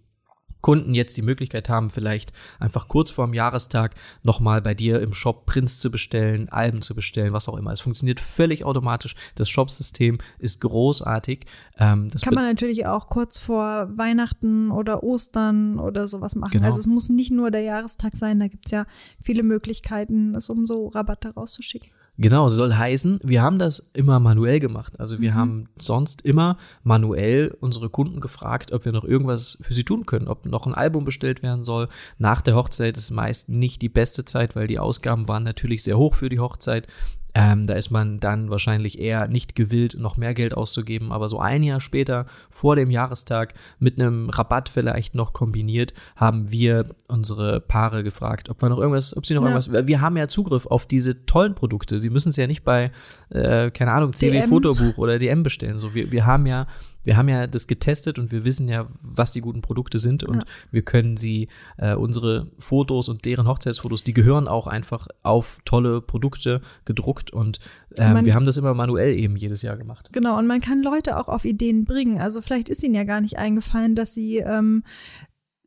[0.60, 5.12] Kunden jetzt die Möglichkeit haben, vielleicht einfach kurz vor dem Jahrestag nochmal bei dir im
[5.12, 7.72] Shop Prints zu bestellen, Alben zu bestellen, was auch immer.
[7.72, 9.14] Es funktioniert völlig automatisch.
[9.34, 11.46] Das Shopsystem ist großartig.
[11.78, 16.52] Ähm, Kann man natürlich auch kurz vor Weihnachten oder Ostern oder sowas machen.
[16.52, 16.66] Genau.
[16.66, 18.86] Also es muss nicht nur der Jahrestag sein, da gibt's ja
[19.22, 21.90] viele Möglichkeiten, es um so Rabatte rauszuschicken.
[22.22, 25.00] Genau, soll heißen, wir haben das immer manuell gemacht.
[25.00, 25.34] Also wir mhm.
[25.36, 30.28] haben sonst immer manuell unsere Kunden gefragt, ob wir noch irgendwas für sie tun können,
[30.28, 31.88] ob noch ein Album bestellt werden soll.
[32.18, 35.96] Nach der Hochzeit ist meist nicht die beste Zeit, weil die Ausgaben waren natürlich sehr
[35.96, 36.86] hoch für die Hochzeit.
[37.34, 41.12] Ähm, da ist man dann wahrscheinlich eher nicht gewillt, noch mehr Geld auszugeben.
[41.12, 46.50] Aber so ein Jahr später, vor dem Jahrestag, mit einem Rabatt vielleicht noch kombiniert, haben
[46.50, 49.48] wir unsere Paare gefragt, ob wir noch irgendwas, ob sie noch ja.
[49.48, 49.86] irgendwas.
[49.86, 52.00] Wir haben ja Zugriff auf diese tollen Produkte.
[52.00, 52.90] Sie müssen es ja nicht bei,
[53.30, 55.78] äh, keine Ahnung, CW Fotobuch oder DM bestellen.
[55.78, 56.66] So, wir, wir haben ja
[57.02, 60.36] wir haben ja das getestet und wir wissen ja, was die guten Produkte sind und
[60.36, 60.44] ja.
[60.70, 61.48] wir können sie,
[61.78, 67.58] äh, unsere Fotos und deren Hochzeitsfotos, die gehören auch einfach auf tolle Produkte gedruckt und
[67.96, 70.08] äh, man, wir haben das immer manuell eben jedes Jahr gemacht.
[70.12, 72.18] Genau, und man kann Leute auch auf Ideen bringen.
[72.18, 74.84] Also vielleicht ist ihnen ja gar nicht eingefallen, dass sie ähm,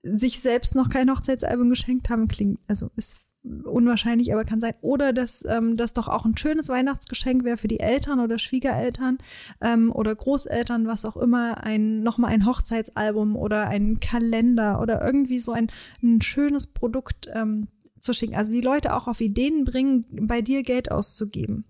[0.04, 2.28] sich selbst noch kein Hochzeitsalbum geschenkt haben.
[2.28, 4.74] Klingt, also ist unwahrscheinlich, aber kann sein.
[4.82, 9.18] Oder dass ähm, das doch auch ein schönes Weihnachtsgeschenk wäre für die Eltern oder Schwiegereltern
[9.62, 15.40] ähm, oder Großeltern, was auch immer, ein nochmal ein Hochzeitsalbum oder ein Kalender oder irgendwie
[15.40, 15.68] so ein,
[16.02, 17.68] ein schönes Produkt ähm,
[18.00, 18.36] zu schicken.
[18.36, 21.66] Also die Leute auch auf Ideen bringen, bei dir Geld auszugeben.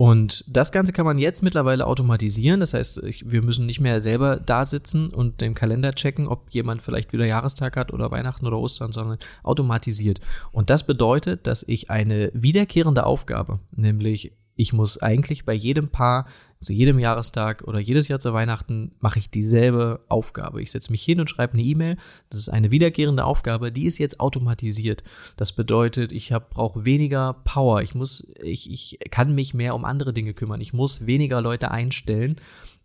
[0.00, 2.60] Und das Ganze kann man jetzt mittlerweile automatisieren.
[2.60, 6.80] Das heißt, wir müssen nicht mehr selber da sitzen und den Kalender checken, ob jemand
[6.80, 10.20] vielleicht wieder Jahrestag hat oder Weihnachten oder Ostern, sondern automatisiert.
[10.52, 16.24] Und das bedeutet, dass ich eine wiederkehrende Aufgabe, nämlich ich muss eigentlich bei jedem Paar
[16.62, 20.60] zu jedem Jahrestag oder jedes Jahr zu Weihnachten mache ich dieselbe Aufgabe.
[20.60, 21.96] Ich setze mich hin und schreibe eine E-Mail.
[22.28, 25.02] Das ist eine wiederkehrende Aufgabe, die ist jetzt automatisiert.
[25.36, 27.80] Das bedeutet, ich brauche weniger Power.
[27.80, 30.60] Ich muss, ich, ich kann mich mehr um andere Dinge kümmern.
[30.60, 32.36] Ich muss weniger Leute einstellen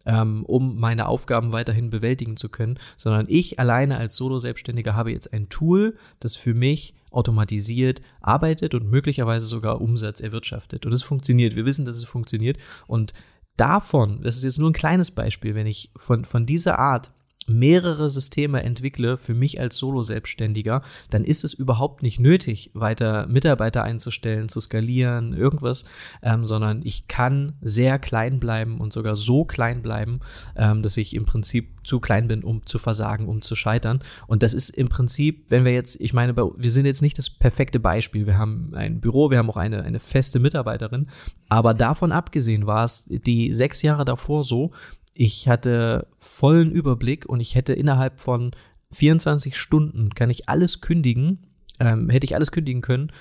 [0.06, 5.34] ähm, um meine Aufgaben weiterhin bewältigen zu können, sondern ich alleine als Solo-Selbstständiger habe jetzt
[5.34, 10.86] ein Tool, das für mich automatisiert arbeitet und möglicherweise sogar Umsatz erwirtschaftet.
[10.86, 11.56] Und es funktioniert.
[11.56, 12.58] Wir wissen, dass es funktioniert.
[12.88, 13.14] Und
[13.58, 17.12] davon, das ist jetzt nur ein kleines Beispiel, wenn ich von, von dieser Art
[17.48, 23.84] mehrere Systeme entwickle für mich als Solo-Selbstständiger, dann ist es überhaupt nicht nötig, weiter Mitarbeiter
[23.84, 25.86] einzustellen, zu skalieren, irgendwas,
[26.24, 30.20] ähm, sondern ich kann sehr klein bleiben und sogar so klein bleiben,
[30.56, 34.00] ähm, dass ich im Prinzip zu klein bin, um zu versagen, um zu scheitern.
[34.28, 37.30] Und das ist im Prinzip, wenn wir jetzt, ich meine, wir sind jetzt nicht das
[37.30, 38.26] perfekte Beispiel.
[38.26, 41.08] Wir haben ein Büro, wir haben auch eine, eine feste Mitarbeiterin.
[41.48, 44.72] Aber davon abgesehen war es die sechs Jahre davor so,
[45.16, 48.52] ich hatte vollen Überblick und ich hätte innerhalb von
[48.92, 51.48] 24 Stunden kann ich alles kündigen,
[51.80, 53.12] ähm, hätte ich alles kündigen können.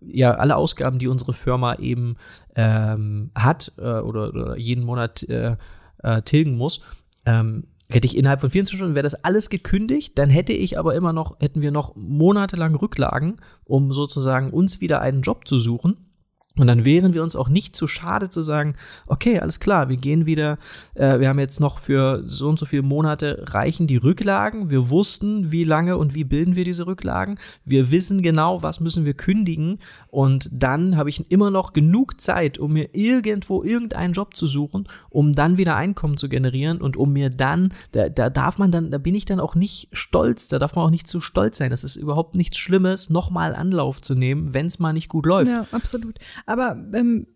[0.00, 2.16] Ja, alle Ausgaben, die unsere Firma eben
[2.54, 5.56] ähm, hat äh, oder, oder, jeden Monat äh,
[5.98, 6.80] äh, tilgen muss,
[7.26, 10.94] ähm, hätte ich innerhalb von 24 Stunden wäre das alles gekündigt, dann hätte ich aber
[10.94, 16.11] immer noch, hätten wir noch monatelang Rücklagen, um sozusagen uns wieder einen Job zu suchen.
[16.58, 18.74] Und dann wären wir uns auch nicht zu schade zu sagen,
[19.06, 20.58] okay, alles klar, wir gehen wieder,
[20.94, 24.68] äh, wir haben jetzt noch für so und so viele Monate reichen die Rücklagen.
[24.68, 27.38] Wir wussten, wie lange und wie bilden wir diese Rücklagen.
[27.64, 29.78] Wir wissen genau, was müssen wir kündigen.
[30.08, 34.86] Und dann habe ich immer noch genug Zeit, um mir irgendwo irgendeinen Job zu suchen,
[35.08, 38.90] um dann wieder Einkommen zu generieren und um mir dann, da, da darf man dann,
[38.90, 41.70] da bin ich dann auch nicht stolz, da darf man auch nicht zu stolz sein.
[41.70, 45.50] Das ist überhaupt nichts Schlimmes, nochmal Anlauf zu nehmen, wenn es mal nicht gut läuft.
[45.50, 46.18] Ja, absolut.
[46.46, 47.26] Aber ähm,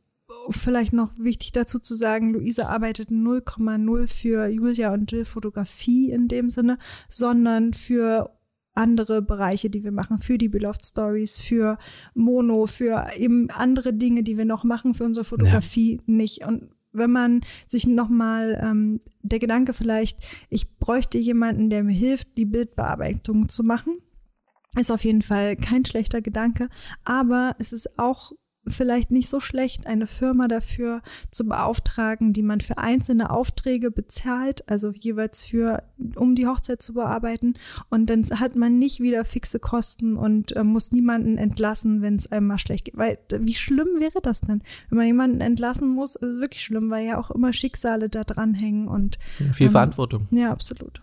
[0.51, 6.29] vielleicht noch wichtig dazu zu sagen, Luise arbeitet 0,0 für Julia und Jill Fotografie in
[6.29, 6.79] dem Sinne,
[7.09, 8.37] sondern für
[8.75, 11.79] andere Bereiche, die wir machen, für die Beloved Stories, für
[12.15, 16.03] Mono, für eben andere Dinge, die wir noch machen für unsere Fotografie ja.
[16.07, 16.47] nicht.
[16.47, 20.19] Und wenn man sich nochmal ähm, der Gedanke vielleicht,
[20.51, 23.99] ich bräuchte jemanden, der mir hilft, die Bildbearbeitung zu machen,
[24.79, 26.69] ist auf jeden Fall kein schlechter Gedanke,
[27.05, 28.33] aber es ist auch
[28.69, 34.69] vielleicht nicht so schlecht, eine Firma dafür zu beauftragen, die man für einzelne Aufträge bezahlt,
[34.69, 35.83] also jeweils für,
[36.17, 37.55] um die Hochzeit zu bearbeiten.
[37.91, 42.31] Und dann hat man nicht wieder fixe Kosten und äh, muss niemanden entlassen, wenn es
[42.31, 42.97] einem mal schlecht geht.
[42.97, 46.17] Weil wie schlimm wäre das denn, wenn man jemanden entlassen muss?
[46.17, 49.19] Ist wirklich schlimm, weil ja auch immer Schicksale da dranhängen und
[49.53, 50.27] viel ähm, Verantwortung.
[50.31, 51.01] Ja, absolut.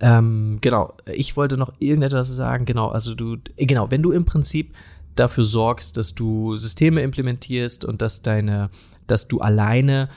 [0.00, 2.64] Ähm, genau, ich wollte noch irgendetwas sagen.
[2.64, 4.72] Genau, also du, genau, wenn du im Prinzip
[5.18, 8.70] dafür sorgst, dass du Systeme implementierst und dass deine
[9.08, 10.08] dass du alleine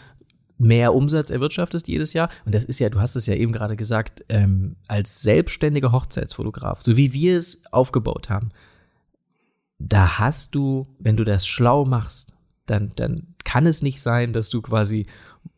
[0.58, 2.30] mehr Umsatz erwirtschaftest jedes Jahr.
[2.46, 6.82] Und das ist ja, du hast es ja eben gerade gesagt, ähm, als selbstständiger Hochzeitsfotograf,
[6.82, 8.50] so wie wir es aufgebaut haben,
[9.80, 12.36] da hast du, wenn du das schlau machst,
[12.68, 15.08] dann, dann kann es nicht sein, dass du quasi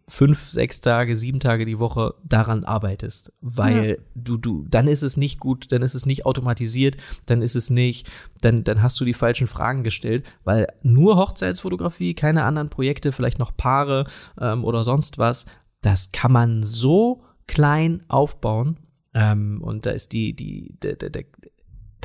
[0.08, 3.96] fünf, sechs Tage, sieben Tage die Woche daran arbeitest, weil ja.
[4.16, 7.70] du, du, dann ist es nicht gut, dann ist es nicht automatisiert, dann ist es
[7.70, 8.10] nicht,
[8.42, 13.40] dann, dann hast du die falschen Fragen gestellt, weil nur Hochzeitsfotografie, keine anderen Projekte, vielleicht
[13.40, 14.06] noch Paare
[14.40, 15.46] ähm, oder sonst was,
[15.82, 18.78] das kann man so klein aufbauen.
[19.14, 21.26] Ähm, und da ist die, die, der, der, der,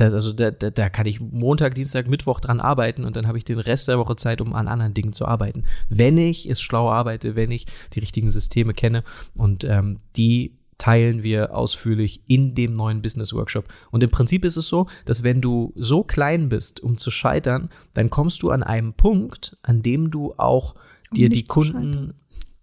[0.01, 3.39] das, also da, da, da kann ich Montag, Dienstag, Mittwoch dran arbeiten und dann habe
[3.39, 5.65] ich den Rest der Woche Zeit, um an anderen Dingen zu arbeiten.
[5.89, 9.03] Wenn ich es schlau arbeite, wenn ich die richtigen Systeme kenne
[9.37, 13.65] und ähm, die teilen wir ausführlich in dem neuen Business Workshop.
[13.91, 17.69] Und im Prinzip ist es so, dass wenn du so klein bist, um zu scheitern,
[17.95, 20.77] dann kommst du an einem Punkt, an dem du auch
[21.13, 22.15] dir um die Kunden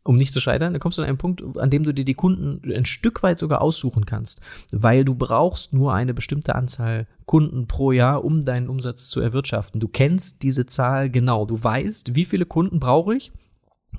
[0.06, 2.14] um nicht zu scheitern, dann kommst du an einen Punkt, an dem du dir die
[2.14, 4.40] Kunden ein Stück weit sogar aussuchen kannst,
[4.72, 9.82] weil du brauchst nur eine bestimmte Anzahl Kunden pro Jahr, um deinen Umsatz zu erwirtschaften.
[9.82, 13.32] Du kennst diese Zahl genau, du weißt, wie viele Kunden brauche ich,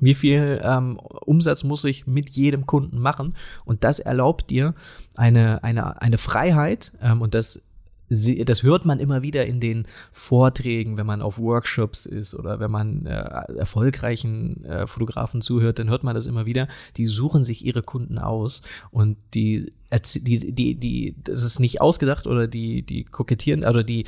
[0.01, 3.35] wie viel ähm, Umsatz muss ich mit jedem Kunden machen
[3.65, 4.75] und das erlaubt dir
[5.17, 7.66] eine, eine, eine Freiheit ähm, und das
[8.09, 12.71] das hört man immer wieder in den Vorträgen, wenn man auf Workshops ist oder wenn
[12.71, 13.13] man äh,
[13.57, 16.69] erfolgreichen äh, Fotografen zuhört, dann hört man das immer wieder.
[16.97, 19.73] Die suchen sich ihre Kunden aus und die,
[20.15, 24.05] die, die, die, das ist nicht ausgedacht oder die, die kokettieren oder die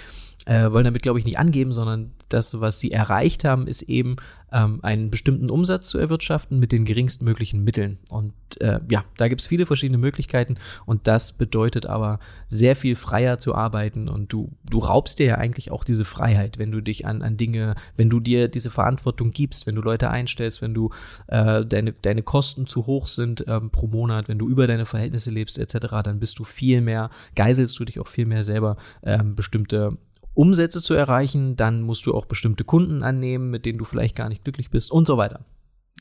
[0.48, 4.16] äh, wollen damit, glaube ich, nicht angeben, sondern das, was sie erreicht haben, ist eben
[4.50, 7.98] ähm, einen bestimmten Umsatz zu erwirtschaften mit den geringstmöglichen Mitteln.
[8.10, 12.96] Und äh, ja, da gibt es viele verschiedene Möglichkeiten und das bedeutet aber sehr viel
[12.96, 16.80] freier zu arbeiten und du, du raubst dir ja eigentlich auch diese Freiheit, wenn du
[16.80, 20.72] dich an, an Dinge, wenn du dir diese Verantwortung gibst, wenn du Leute einstellst, wenn
[20.72, 20.90] du
[21.26, 25.30] äh, deine, deine Kosten zu hoch sind ähm, pro Monat, wenn du über deine Verhältnisse
[25.30, 29.34] lebst etc., dann bist du viel mehr, geiselst du dich auch viel mehr selber ähm,
[29.34, 29.98] bestimmte
[30.38, 34.28] Umsätze zu erreichen, dann musst du auch bestimmte Kunden annehmen, mit denen du vielleicht gar
[34.28, 35.44] nicht glücklich bist und so weiter.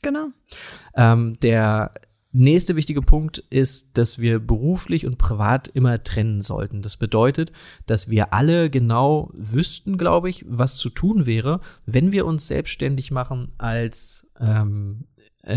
[0.04, 0.28] Genau.
[0.96, 1.92] Ähm, der
[2.32, 6.84] nächste wichtige Punkt ist, dass wir beruflich und privat immer trennen sollten.
[6.84, 7.52] Das bedeutet,
[7.88, 13.10] dass wir alle genau wüssten, glaube ich, was zu tun wäre, wenn wir uns selbstständig
[13.10, 15.06] machen als ähm,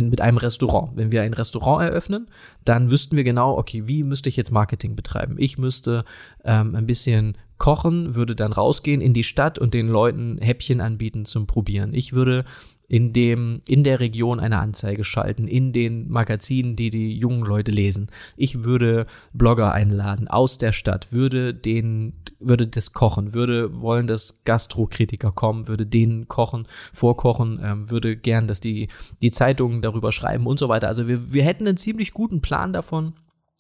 [0.00, 0.92] mit einem Restaurant.
[0.94, 2.28] Wenn wir ein Restaurant eröffnen,
[2.64, 5.36] dann wüssten wir genau, okay, wie müsste ich jetzt Marketing betreiben?
[5.38, 6.04] Ich müsste
[6.44, 11.24] ähm, ein bisschen kochen, würde dann rausgehen in die Stadt und den Leuten Häppchen anbieten
[11.24, 11.94] zum Probieren.
[11.94, 12.44] Ich würde
[12.90, 17.70] in dem, in der Region eine Anzeige schalten, in den Magazinen, die die jungen Leute
[17.70, 18.08] lesen.
[18.36, 24.44] Ich würde Blogger einladen aus der Stadt, würde den, würde das kochen, würde wollen, dass
[24.44, 28.88] Gastrokritiker kommen, würde denen kochen, vorkochen, ähm, würde gern, dass die,
[29.22, 30.88] die Zeitungen darüber schreiben und so weiter.
[30.88, 33.14] Also wir, wir hätten einen ziemlich guten Plan davon,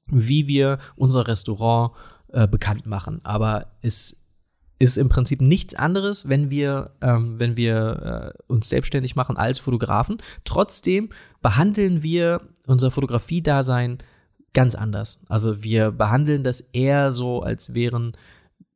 [0.08, 1.92] wie wir unser Restaurant
[2.32, 3.20] äh, bekannt machen.
[3.22, 4.20] Aber es
[4.78, 9.58] ist im Prinzip nichts anderes, wenn wir, ähm, wenn wir äh, uns selbstständig machen als
[9.58, 10.18] Fotografen.
[10.44, 11.10] Trotzdem
[11.42, 13.98] behandeln wir unser Fotografiedasein
[14.54, 15.24] ganz anders.
[15.28, 18.12] Also wir behandeln das eher so, als wären,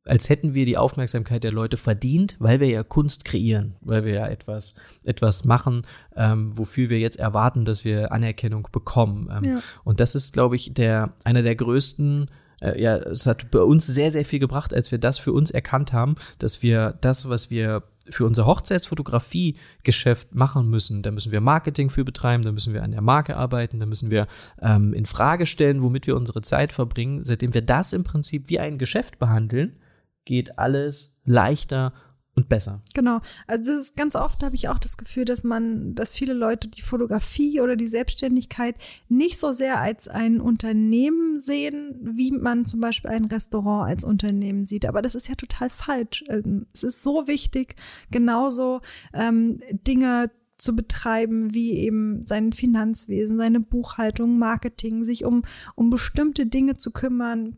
[0.05, 4.13] als hätten wir die Aufmerksamkeit der Leute verdient, weil wir ja Kunst kreieren, weil wir
[4.13, 5.81] ja etwas, etwas machen,
[6.15, 9.29] ähm, wofür wir jetzt erwarten, dass wir Anerkennung bekommen.
[9.35, 9.59] Ähm, ja.
[9.83, 12.29] Und das ist, glaube ich, der einer der größten
[12.61, 15.51] äh, ja, es hat bei uns sehr, sehr viel gebracht, als wir das für uns
[15.51, 21.41] erkannt haben, dass wir das, was wir für unser Hochzeitsfotografie-Geschäft machen müssen, da müssen wir
[21.41, 24.27] Marketing für betreiben, da müssen wir an der Marke arbeiten, da müssen wir
[24.61, 27.23] ähm, in Frage stellen, womit wir unsere Zeit verbringen.
[27.23, 29.77] Seitdem wir das im Prinzip wie ein Geschäft behandeln,
[30.25, 31.93] geht alles leichter
[32.35, 32.81] und besser.
[32.93, 33.21] Genau.
[33.47, 36.67] Also das ist ganz oft habe ich auch das Gefühl, dass man, dass viele Leute
[36.67, 38.75] die Fotografie oder die Selbstständigkeit
[39.07, 44.65] nicht so sehr als ein Unternehmen sehen, wie man zum Beispiel ein Restaurant als Unternehmen
[44.65, 44.85] sieht.
[44.85, 46.23] Aber das ist ja total falsch.
[46.27, 47.75] Ähm, es ist so wichtig,
[48.11, 48.81] genauso
[49.13, 55.43] ähm, Dinge zu betreiben, wie eben sein Finanzwesen, seine Buchhaltung, Marketing, sich um,
[55.75, 57.57] um bestimmte Dinge zu kümmern,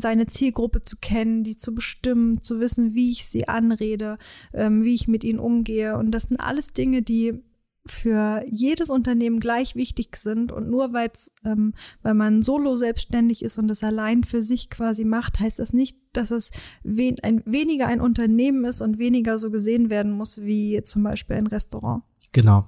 [0.00, 4.18] seine Zielgruppe zu kennen, die zu bestimmen, zu wissen, wie ich sie anrede,
[4.52, 5.96] ähm, wie ich mit ihnen umgehe.
[5.96, 7.42] Und das sind alles Dinge, die
[7.88, 11.72] für jedes Unternehmen gleich wichtig sind und nur weil's, ähm,
[12.02, 15.96] weil man solo selbstständig ist und das allein für sich quasi macht, heißt das nicht,
[16.12, 16.50] dass es
[16.82, 21.36] wen ein, weniger ein Unternehmen ist und weniger so gesehen werden muss wie zum Beispiel
[21.36, 22.02] ein Restaurant.
[22.36, 22.66] Genau.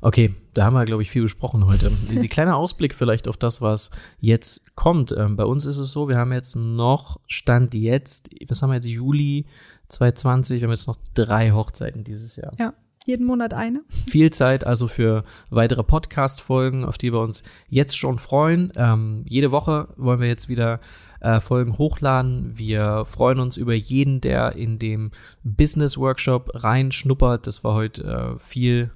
[0.00, 1.88] Okay, da haben wir, glaube ich, viel besprochen heute.
[2.10, 5.14] Die kleine Ausblick vielleicht auf das, was jetzt kommt.
[5.16, 8.74] Ähm, bei uns ist es so, wir haben jetzt noch, Stand jetzt, was haben wir
[8.74, 9.46] jetzt, Juli
[9.86, 12.50] 2020, wir haben jetzt noch drei Hochzeiten dieses Jahr.
[12.58, 12.74] Ja.
[13.06, 13.82] jeden Monat eine.
[13.88, 18.72] Viel Zeit also für weitere Podcast-Folgen, auf die wir uns jetzt schon freuen.
[18.74, 20.80] Ähm, jede Woche wollen wir jetzt wieder
[21.24, 22.56] äh, Folgen hochladen.
[22.56, 25.10] Wir freuen uns über jeden, der in dem
[25.42, 27.46] Business Workshop reinschnuppert.
[27.46, 28.90] Das war heute äh, viel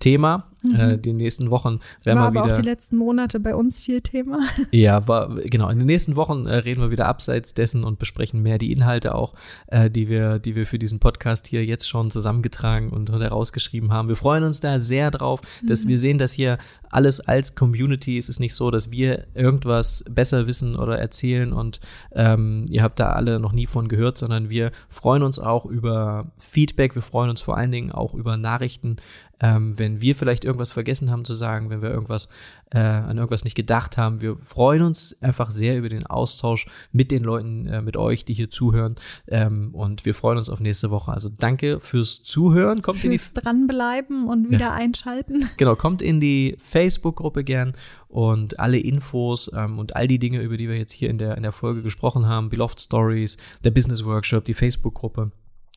[0.00, 0.49] Thema.
[0.62, 0.74] Mhm.
[0.74, 2.56] Äh, die nächsten Wochen werden war wir aber wieder.
[2.56, 4.38] auch die letzten Monate bei uns viel Thema.
[4.72, 5.68] Ja, war genau.
[5.68, 9.14] In den nächsten Wochen äh, reden wir wieder abseits dessen und besprechen mehr die Inhalte
[9.14, 9.34] auch,
[9.68, 14.08] äh, die wir, die wir für diesen Podcast hier jetzt schon zusammengetragen und herausgeschrieben haben.
[14.08, 15.88] Wir freuen uns da sehr drauf, dass Mhm.
[15.88, 16.58] wir sehen, dass hier
[16.90, 18.18] alles als Community.
[18.18, 21.80] Es ist nicht so, dass wir irgendwas besser wissen oder erzählen und
[22.12, 26.26] ähm, ihr habt da alle noch nie von gehört, sondern wir freuen uns auch über
[26.38, 26.94] Feedback.
[26.94, 28.96] Wir freuen uns vor allen Dingen auch über Nachrichten,
[29.40, 32.28] ähm, wenn wir vielleicht irgendwas vergessen haben zu sagen, wenn wir irgendwas
[32.72, 34.20] äh, an irgendwas nicht gedacht haben.
[34.20, 38.34] Wir freuen uns einfach sehr über den Austausch mit den Leuten, äh, mit euch, die
[38.34, 38.96] hier zuhören.
[39.26, 41.12] Ähm, und wir freuen uns auf nächste Woche.
[41.12, 42.82] Also danke fürs Zuhören.
[42.82, 45.48] Kommt in die Fürs Dranbleiben und wieder einschalten.
[45.56, 47.72] Genau, kommt in die Facebook-Gruppe gern
[48.08, 51.36] und alle Infos ähm, und all die Dinge, über die wir jetzt hier in der,
[51.36, 55.32] in der Folge gesprochen haben, Beloved Stories, der Business Workshop, die Facebook-Gruppe,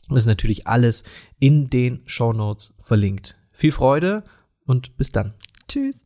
[0.10, 1.04] das ist natürlich alles
[1.40, 3.38] in den Show Notes verlinkt.
[3.54, 4.24] Viel Freude
[4.66, 5.34] und bis dann.
[5.68, 6.06] Tschüss.